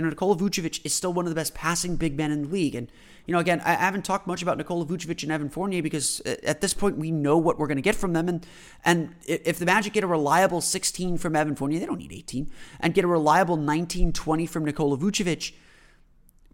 You 0.00 0.04
know, 0.04 0.08
Nikola 0.08 0.34
Vucevic 0.34 0.80
is 0.82 0.94
still 0.94 1.12
one 1.12 1.26
of 1.26 1.30
the 1.30 1.34
best 1.34 1.52
passing 1.52 1.96
big 1.96 2.16
men 2.16 2.30
in 2.30 2.44
the 2.44 2.48
league, 2.48 2.74
and 2.74 2.90
you 3.26 3.34
know, 3.34 3.38
again, 3.38 3.60
I 3.60 3.74
haven't 3.74 4.06
talked 4.06 4.26
much 4.26 4.40
about 4.40 4.56
Nikola 4.56 4.86
Vucevic 4.86 5.22
and 5.22 5.30
Evan 5.30 5.50
Fournier 5.50 5.82
because 5.82 6.22
uh, 6.24 6.36
at 6.42 6.62
this 6.62 6.72
point 6.72 6.96
we 6.96 7.10
know 7.10 7.36
what 7.36 7.58
we're 7.58 7.66
going 7.66 7.76
to 7.76 7.82
get 7.82 7.94
from 7.94 8.14
them. 8.14 8.26
And 8.26 8.46
and 8.82 9.14
if 9.26 9.58
the 9.58 9.66
Magic 9.66 9.92
get 9.92 10.02
a 10.02 10.06
reliable 10.06 10.62
16 10.62 11.18
from 11.18 11.36
Evan 11.36 11.54
Fournier, 11.54 11.78
they 11.80 11.84
don't 11.84 11.98
need 11.98 12.14
18, 12.14 12.50
and 12.80 12.94
get 12.94 13.04
a 13.04 13.08
reliable 13.08 13.58
19, 13.58 14.14
20 14.14 14.46
from 14.46 14.64
Nikola 14.64 14.96
Vucevic, 14.96 15.52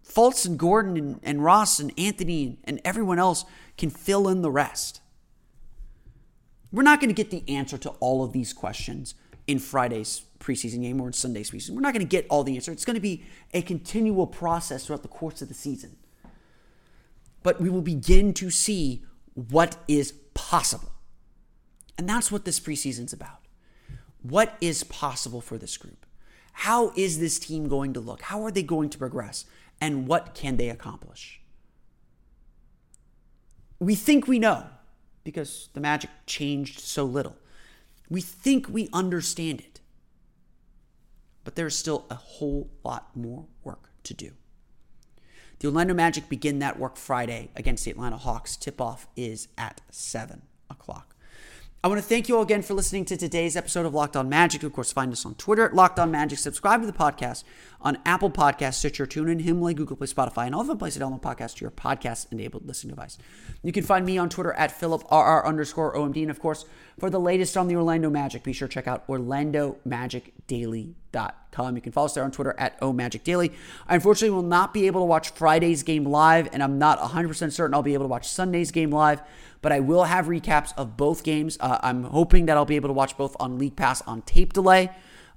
Fultz 0.05 0.45
and 0.45 0.59
Gordon 0.59 0.97
and, 0.97 1.19
and 1.23 1.41
Ross 1.41 1.79
and 1.79 1.93
Anthony 1.97 2.59
and 2.65 2.81
everyone 2.83 3.17
else 3.17 3.45
can 3.77 3.89
fill 3.89 4.27
in 4.27 4.41
the 4.41 4.51
rest. 4.51 4.99
We're 6.69 6.83
not 6.83 6.99
going 6.99 7.09
to 7.09 7.23
get 7.23 7.31
the 7.31 7.47
answer 7.47 7.77
to 7.77 7.91
all 8.01 8.25
of 8.25 8.33
these 8.33 8.51
questions 8.51 9.15
in 9.47 9.59
Friday's 9.59 10.21
preseason 10.39 10.81
game 10.81 11.01
or 11.01 11.07
in 11.07 11.13
Sunday's 11.13 11.51
preseason. 11.51 11.71
We're 11.71 11.81
not 11.81 11.93
going 11.93 12.05
to 12.05 12.09
get 12.09 12.25
all 12.29 12.43
the 12.43 12.55
answer. 12.55 12.71
It's 12.71 12.85
going 12.85 12.95
to 12.95 13.01
be 13.01 13.23
a 13.53 13.61
continual 13.61 14.27
process 14.27 14.85
throughout 14.85 15.01
the 15.01 15.07
course 15.07 15.41
of 15.41 15.47
the 15.47 15.53
season 15.53 15.97
but 17.47 17.61
we 17.61 17.69
will 17.69 17.81
begin 17.81 18.33
to 18.33 18.49
see 18.49 19.05
what 19.33 19.77
is 19.87 20.11
possible. 20.33 20.91
And 21.97 22.07
that's 22.07 22.29
what 22.29 22.43
this 22.43 22.59
preseason's 22.59 23.13
about. 23.13 23.39
What 24.21 24.57
is 24.59 24.83
possible 24.83 25.39
for 25.39 25.57
this 25.57 25.77
group? 25.77 26.05
How 26.51 26.91
is 26.97 27.21
this 27.21 27.39
team 27.39 27.69
going 27.69 27.93
to 27.93 28.01
look? 28.01 28.23
How 28.23 28.43
are 28.43 28.51
they 28.51 28.63
going 28.63 28.89
to 28.89 28.97
progress? 28.97 29.45
And 29.79 30.07
what 30.07 30.33
can 30.33 30.57
they 30.57 30.69
accomplish? 30.69 31.39
We 33.79 33.95
think 33.95 34.27
we 34.27 34.39
know 34.39 34.65
because 35.23 35.69
the 35.73 35.79
Magic 35.79 36.09
changed 36.25 36.81
so 36.81 37.05
little. 37.05 37.37
We 38.09 38.19
think 38.19 38.67
we 38.67 38.89
understand 38.91 39.61
it. 39.61 39.76
But 41.47 41.55
there's 41.55 41.77
still 41.77 42.05
a 42.09 42.15
whole 42.15 42.69
lot 42.83 43.15
more 43.15 43.45
work 43.63 43.89
to 44.03 44.13
do. 44.13 44.31
The 45.59 45.69
Orlando 45.69 45.93
Magic 45.93 46.27
begin 46.27 46.59
that 46.59 46.77
work 46.77 46.97
Friday 46.97 47.51
against 47.55 47.85
the 47.85 47.91
Atlanta 47.91 48.17
Hawks. 48.17 48.57
Tip 48.57 48.81
off 48.81 49.07
is 49.15 49.47
at 49.57 49.79
7 49.89 50.41
o'clock. 50.69 51.15
I 51.83 51.89
want 51.89 52.01
to 52.01 52.07
thank 52.07 52.27
you 52.27 52.35
all 52.35 52.41
again 52.41 52.63
for 52.63 52.73
listening 52.73 53.05
to 53.05 53.15
today's 53.15 53.55
episode 53.55 53.85
of 53.85 53.93
Locked 53.93 54.15
On 54.15 54.27
Magic. 54.27 54.63
Of 54.63 54.73
course, 54.73 54.91
find 54.91 55.13
us 55.13 55.27
on 55.27 55.35
Twitter 55.35 55.63
at 55.63 55.75
Locked 55.75 55.99
On 55.99 56.09
Magic. 56.09 56.39
Subscribe 56.39 56.81
to 56.81 56.87
the 56.87 56.93
podcast 56.93 57.43
on 57.79 57.99
Apple 58.03 58.31
Podcasts, 58.31 58.73
Stitcher, 58.73 59.05
TuneIn, 59.05 59.41
Himalaya, 59.41 59.75
Google 59.75 59.95
Play, 59.95 60.07
Spotify, 60.07 60.47
and 60.47 60.55
all 60.55 60.63
the 60.63 60.75
places 60.75 60.97
to 60.97 61.05
download 61.05 61.21
podcasts 61.21 61.53
to 61.57 61.61
your 61.61 61.69
podcast-enabled 61.69 62.65
listening 62.65 62.95
device. 62.95 63.19
You 63.61 63.71
can 63.71 63.83
find 63.83 64.07
me 64.07 64.17
on 64.17 64.27
Twitter 64.27 64.53
at 64.53 64.71
PhilipRR 64.71 65.45
underscore 65.45 65.95
OMD. 65.95 66.23
And 66.23 66.31
of 66.31 66.39
course, 66.39 66.65
for 66.97 67.11
the 67.11 67.19
latest 67.19 67.55
on 67.55 67.67
the 67.67 67.75
Orlando 67.75 68.09
Magic, 68.09 68.43
be 68.43 68.53
sure 68.53 68.67
to 68.67 68.73
check 68.73 68.87
out 68.87 69.07
OrlandoMagicDaily.com. 69.07 71.75
You 71.75 71.81
can 71.81 71.91
follow 71.91 72.05
us 72.05 72.15
there 72.15 72.23
on 72.23 72.31
Twitter 72.31 72.55
at 72.57 72.81
OMagicDaily. 72.81 73.53
I 73.87 73.93
unfortunately 73.93 74.35
will 74.35 74.41
not 74.41 74.73
be 74.73 74.87
able 74.87 75.01
to 75.01 75.05
watch 75.05 75.29
Friday's 75.29 75.83
game 75.83 76.05
live, 76.05 76.49
and 76.51 76.63
I'm 76.63 76.79
not 76.79 76.99
100% 76.99 77.51
certain 77.51 77.75
I'll 77.75 77.83
be 77.83 77.93
able 77.93 78.05
to 78.05 78.09
watch 78.09 78.27
Sunday's 78.27 78.71
game 78.71 78.89
live 78.89 79.21
but 79.61 79.71
I 79.71 79.79
will 79.79 80.05
have 80.05 80.25
recaps 80.25 80.73
of 80.77 80.97
both 80.97 81.23
games. 81.23 81.57
Uh, 81.59 81.79
I'm 81.81 82.03
hoping 82.05 82.45
that 82.45 82.57
I'll 82.57 82.65
be 82.65 82.75
able 82.75 82.89
to 82.89 82.93
watch 82.93 83.17
both 83.17 83.35
on 83.39 83.57
League 83.57 83.75
Pass 83.75 84.01
on 84.03 84.21
tape 84.23 84.53
delay. 84.53 84.89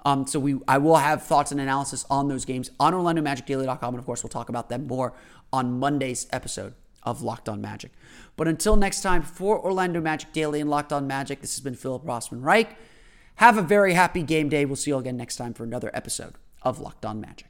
Um, 0.05 0.27
so 0.27 0.41
we, 0.41 0.59
I 0.67 0.79
will 0.79 0.97
have 0.97 1.23
thoughts 1.23 1.53
and 1.53 1.61
analysis 1.61 2.07
on 2.09 2.29
those 2.29 2.45
games 2.45 2.71
on 2.81 2.95
OrlandoMagicDaily.com, 2.95 3.95
and 3.95 3.99
of 3.99 4.07
course, 4.07 4.23
we'll 4.23 4.31
talk 4.31 4.49
about 4.49 4.69
them 4.69 4.87
more 4.87 5.13
on 5.53 5.79
Monday's 5.79 6.27
episode 6.33 6.75
of 7.03 7.23
Locked 7.23 7.49
On 7.49 7.61
Magic. 7.61 7.93
But 8.37 8.49
until 8.49 8.77
next 8.77 9.03
time, 9.03 9.23
for 9.23 9.63
Orlando 9.63 10.01
Magic 10.01 10.33
Daily 10.33 10.61
and 10.61 10.71
Locked 10.71 10.93
On 10.93 11.07
Magic, 11.07 11.41
this 11.41 11.55
has 11.55 11.61
been 11.61 11.75
Philip 11.75 12.05
Rossman 12.05 12.43
Reich. 12.43 12.79
Have 13.37 13.59
a 13.59 13.63
very 13.63 13.95
happy 13.95 14.23
game 14.23 14.49
day. 14.49 14.65
We'll 14.65 14.77
see 14.77 14.91
you 14.91 14.95
all 14.95 15.01
again 15.01 15.17
next 15.17 15.37
time 15.37 15.55
for 15.55 15.65
another 15.65 15.91
episode 15.95 16.35
of 16.63 16.81
Locked 16.81 17.05
On 17.05 17.21
Magic. 17.21 17.50